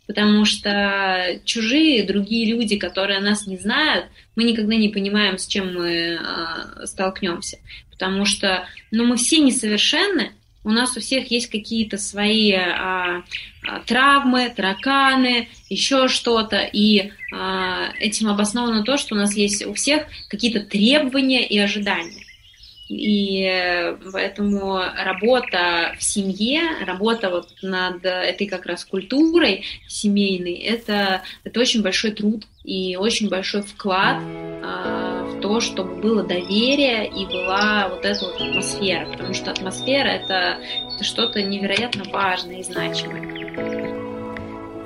потому 0.08 0.46
что 0.46 1.40
чужие, 1.44 2.04
другие 2.04 2.50
люди, 2.50 2.78
которые 2.78 3.20
нас 3.20 3.46
не 3.46 3.58
знают, 3.58 4.08
мы 4.36 4.44
никогда 4.44 4.76
не 4.76 4.90
понимаем, 4.90 5.38
с 5.38 5.46
чем 5.46 5.76
мы 5.76 6.18
э, 6.20 6.86
столкнемся, 6.86 7.60
потому 7.92 8.26
что, 8.26 8.66
ну, 8.90 9.06
мы 9.06 9.18
все 9.18 9.40
несовершенны, 9.40 10.32
у 10.68 10.70
нас 10.70 10.98
у 10.98 11.00
всех 11.00 11.32
есть 11.32 11.48
какие-то 11.48 11.98
свои 11.98 12.52
а, 12.52 13.24
а, 13.66 13.80
травмы, 13.86 14.52
тараканы, 14.54 15.48
еще 15.70 16.10
что-то, 16.10 16.60
и 16.60 17.14
а, 17.34 17.94
этим 18.00 18.28
обосновано 18.28 18.84
то, 18.84 18.98
что 18.98 19.16
у 19.16 19.18
нас 19.18 19.34
есть 19.34 19.66
у 19.66 19.74
всех 19.74 20.08
какие-то 20.28 20.60
требования 20.60 21.48
и 21.48 21.58
ожидания. 21.58 22.27
И 22.90 23.96
поэтому 24.12 24.80
работа 24.80 25.94
в 25.98 26.04
семье, 26.04 26.62
работа 26.86 27.30
вот 27.30 27.50
над 27.62 28.06
этой 28.06 28.48
как 28.48 28.66
раз 28.66 28.86
культурой 28.86 29.66
семейной, 29.88 30.56
это, 30.56 31.22
это 31.44 31.60
очень 31.60 31.82
большой 31.82 32.12
труд 32.12 32.46
и 32.64 32.96
очень 32.98 33.30
большой 33.30 33.62
вклад 33.62 34.22
в 34.22 35.28
в 35.38 35.42
то, 35.42 35.60
чтобы 35.60 35.96
было 36.02 36.24
доверие 36.24 37.08
и 37.08 37.26
была 37.26 37.90
вот 37.90 38.06
эта 38.06 38.26
вот 38.26 38.42
атмосфера, 38.42 39.06
потому 39.12 39.34
что 39.34 39.52
атмосфера 39.52 40.08
это, 40.08 40.58
это 40.94 41.04
что-то 41.04 41.44
невероятно 41.44 42.04
важное 42.12 42.60
и 42.60 42.64
значимое. 42.64 43.22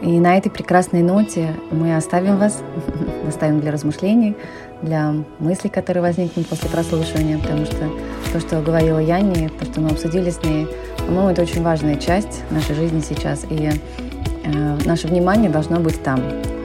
И 0.01 0.19
на 0.19 0.37
этой 0.37 0.51
прекрасной 0.51 1.03
ноте 1.03 1.55
мы 1.69 1.95
оставим 1.95 2.37
вас, 2.37 2.61
оставим 3.27 3.61
для 3.61 3.71
размышлений, 3.71 4.35
для 4.81 5.13
мыслей, 5.39 5.69
которые 5.69 6.01
возникнут 6.01 6.47
после 6.47 6.69
прослушивания, 6.69 7.37
потому 7.37 7.65
что 7.65 7.89
то, 8.33 8.39
что 8.39 8.61
говорила 8.61 8.99
Яни, 8.99 9.49
то, 9.59 9.65
что 9.65 9.81
мы 9.81 9.89
обсудили 9.89 10.29
с 10.29 10.41
ней, 10.43 10.67
по-моему, 10.97 11.29
это 11.29 11.41
очень 11.41 11.61
важная 11.63 11.95
часть 11.95 12.41
нашей 12.51 12.75
жизни 12.75 13.01
сейчас, 13.01 13.45
и 13.49 13.71
э, 14.43 14.77
наше 14.85 15.07
внимание 15.07 15.49
должно 15.49 15.79
быть 15.79 16.01
там, 16.03 16.21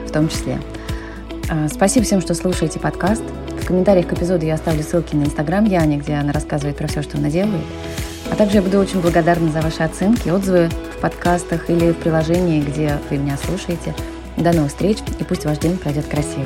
в 0.07 0.11
том 0.11 0.29
числе. 0.29 0.59
Э, 1.49 1.67
спасибо 1.69 2.05
всем, 2.05 2.21
что 2.21 2.33
слушаете 2.33 2.79
подкаст. 2.79 3.23
В 3.61 3.65
комментариях 3.65 4.07
к 4.07 4.13
эпизоду 4.13 4.45
я 4.45 4.55
оставлю 4.55 4.83
ссылки 4.83 5.15
на 5.15 5.23
Инстаграм 5.23 5.65
Яни, 5.65 5.97
где 5.97 6.13
она 6.13 6.31
рассказывает 6.31 6.77
про 6.77 6.87
все, 6.87 7.01
что 7.01 7.17
она 7.17 7.29
делает. 7.29 7.65
А 8.31 8.35
также 8.35 8.57
я 8.57 8.61
буду 8.61 8.79
очень 8.79 9.01
благодарна 9.01 9.51
за 9.51 9.61
ваши 9.61 9.83
оценки, 9.83 10.29
отзывы 10.29 10.69
в 10.97 11.01
подкастах 11.01 11.69
или 11.69 11.91
в 11.91 11.97
приложении, 11.97 12.61
где 12.61 12.97
вы 13.09 13.17
меня 13.17 13.37
слушаете. 13.37 13.95
До 14.35 14.53
новых 14.53 14.69
встреч, 14.69 14.97
и 15.19 15.23
пусть 15.23 15.45
ваш 15.45 15.57
день 15.57 15.77
пройдет 15.77 16.05
красиво. 16.05 16.45